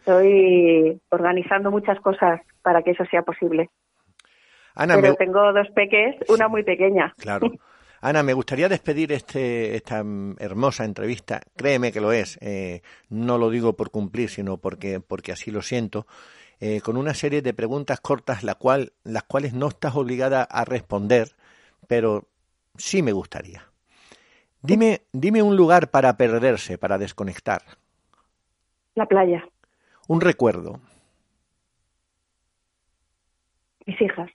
[0.00, 3.70] Estoy organizando muchas cosas para que eso sea posible.
[4.74, 7.14] Ana, Pero me- tengo dos peques, una muy pequeña.
[7.18, 7.48] Claro.
[8.02, 9.98] Ana, me gustaría despedir este, esta
[10.38, 11.42] hermosa entrevista.
[11.54, 12.38] Créeme que lo es.
[12.40, 16.06] Eh, no lo digo por cumplir, sino porque, porque así lo siento.
[16.60, 20.64] Eh, con una serie de preguntas cortas, la cual, las cuales no estás obligada a
[20.64, 21.32] responder,
[21.88, 22.28] pero
[22.76, 23.66] sí me gustaría.
[24.62, 27.62] Dime, dime un lugar para perderse, para desconectar.
[28.94, 29.46] La playa.
[30.08, 30.80] Un recuerdo.
[33.86, 34.30] Mis hijas.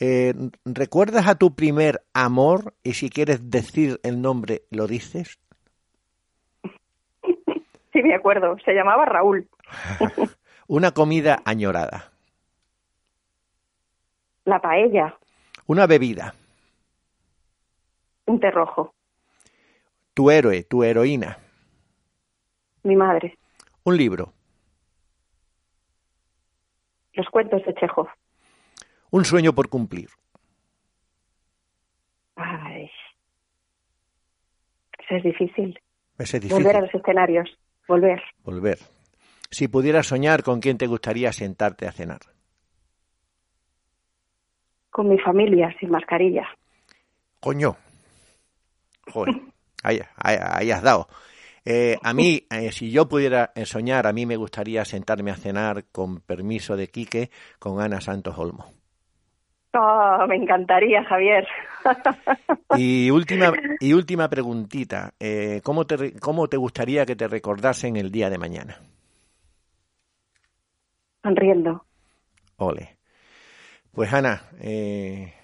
[0.00, 0.32] Eh,
[0.64, 2.72] ¿Recuerdas a tu primer amor?
[2.82, 5.38] Y si quieres decir el nombre, ¿lo dices?
[7.92, 8.56] Sí, me acuerdo.
[8.64, 9.48] Se llamaba Raúl.
[10.68, 12.12] Una comida añorada.
[14.44, 15.18] La paella.
[15.66, 16.34] Una bebida.
[18.26, 18.94] Un té rojo.
[20.14, 21.36] Tu héroe, tu heroína.
[22.84, 23.36] Mi madre.
[23.84, 24.32] Un libro.
[27.12, 28.08] Los cuentos de Chekhov.
[29.10, 30.08] Un sueño por cumplir.
[32.36, 32.90] Ay.
[34.98, 35.78] Eso es difícil.
[36.18, 36.62] Ese es difícil.
[36.62, 37.48] Volver a los escenarios.
[37.88, 38.22] Volver.
[38.44, 38.78] Volver.
[39.50, 42.20] Si pudieras soñar, ¿con quién te gustaría sentarte a cenar?
[44.90, 46.46] Con mi familia, sin mascarilla.
[47.40, 47.76] Coño.
[49.12, 49.34] Joder.
[49.82, 51.08] Ahí, ahí- ahí has dado.
[51.64, 55.36] Eh, a mí, eh, si yo pudiera eh, soñar, a mí me gustaría sentarme a
[55.36, 58.70] cenar con permiso de Quique con Ana Santos Olmo.
[59.72, 61.46] Oh, me encantaría, Javier.
[62.78, 65.12] Y última, y última preguntita.
[65.18, 68.80] eh, ¿cómo, te, ¿Cómo te gustaría que te recordasen el día de mañana?
[71.24, 71.84] Sonriendo.
[72.58, 72.96] Ole.
[73.92, 75.34] Pues Ana, eh,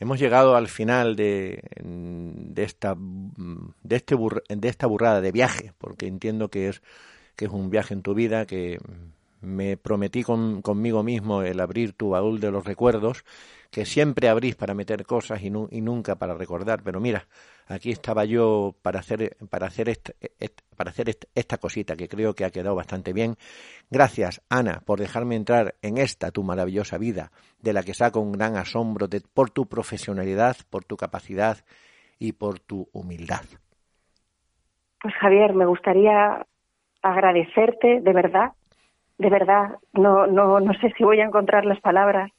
[0.00, 5.72] hemos llegado al final de, de esta de este burr- de esta burrada de viaje,
[5.78, 6.82] porque entiendo que es
[7.36, 8.78] que es un viaje en tu vida que
[9.40, 13.24] me prometí con- conmigo mismo el abrir tu baúl de los recuerdos,
[13.70, 16.82] que siempre abrís para meter cosas y, nu- y nunca para recordar.
[16.82, 17.26] Pero mira,
[17.68, 22.34] aquí estaba yo para hacer para hacer esta, est- para hacer esta cosita que creo
[22.34, 23.36] que ha quedado bastante bien.
[23.90, 27.30] Gracias, Ana, por dejarme entrar en esta tu maravillosa vida,
[27.60, 31.58] de la que saco un gran asombro de- por tu profesionalidad, por tu capacidad
[32.18, 33.44] y por tu humildad.
[35.02, 36.44] Pues Javier, me gustaría
[37.02, 38.52] agradecerte de verdad,
[39.18, 42.30] de verdad, no, no, no sé si voy a encontrar las palabras,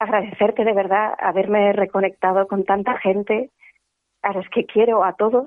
[0.00, 3.50] agradecerte de verdad haberme reconectado con tanta gente
[4.22, 5.46] a los que quiero a todos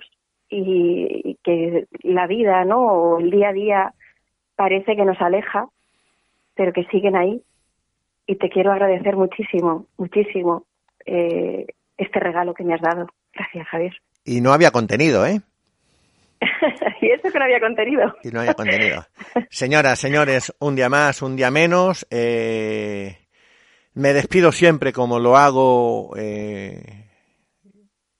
[0.50, 2.80] y, que la vida, ¿no?
[2.80, 3.94] O el día a día
[4.56, 5.68] parece que nos aleja,
[6.54, 7.42] pero que siguen ahí.
[8.28, 10.66] Y te quiero agradecer muchísimo, muchísimo
[11.06, 11.66] eh,
[11.98, 13.08] este regalo que me has dado.
[13.34, 13.94] Gracias, Javier.
[14.24, 15.42] Y no había contenido, ¿eh?
[17.02, 18.14] y eso que no había contenido.
[18.24, 19.04] Y no había contenido.
[19.50, 22.06] Señoras, señores, un día más, un día menos.
[22.12, 23.23] eh,
[23.94, 27.10] me despido siempre como lo hago, eh,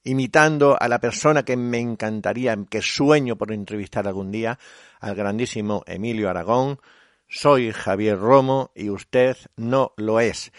[0.04, 4.58] imitando a la persona que me encantaría, que sueño por entrevistar algún día,
[5.00, 6.78] al grandísimo Emilio Aragón.
[7.26, 10.52] Soy Javier Romo y usted no lo es.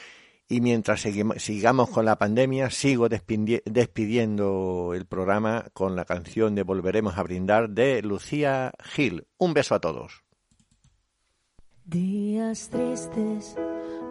[0.48, 1.02] Y mientras
[1.38, 7.70] sigamos con la pandemia, sigo despidiendo el programa con la canción de Volveremos a brindar
[7.70, 9.26] de Lucía Gil.
[9.38, 10.24] Un beso a todos.
[11.84, 13.56] Días tristes,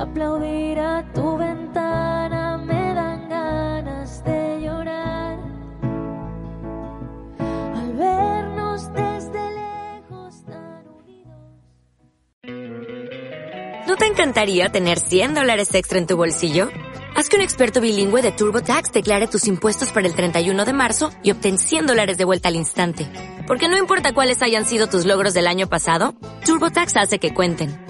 [0.00, 5.38] Aplaudir a tu ventana me dan ganas de llorar.
[7.76, 10.84] Al vernos desde lejos tan
[13.86, 16.70] ¿No te encantaría tener 100 dólares extra en tu bolsillo?
[17.14, 21.10] Haz que un experto bilingüe de TurboTax declare tus impuestos para el 31 de marzo
[21.22, 23.06] y obtén 100 dólares de vuelta al instante.
[23.46, 26.14] Porque no importa cuáles hayan sido tus logros del año pasado,
[26.46, 27.89] TurboTax hace que cuenten.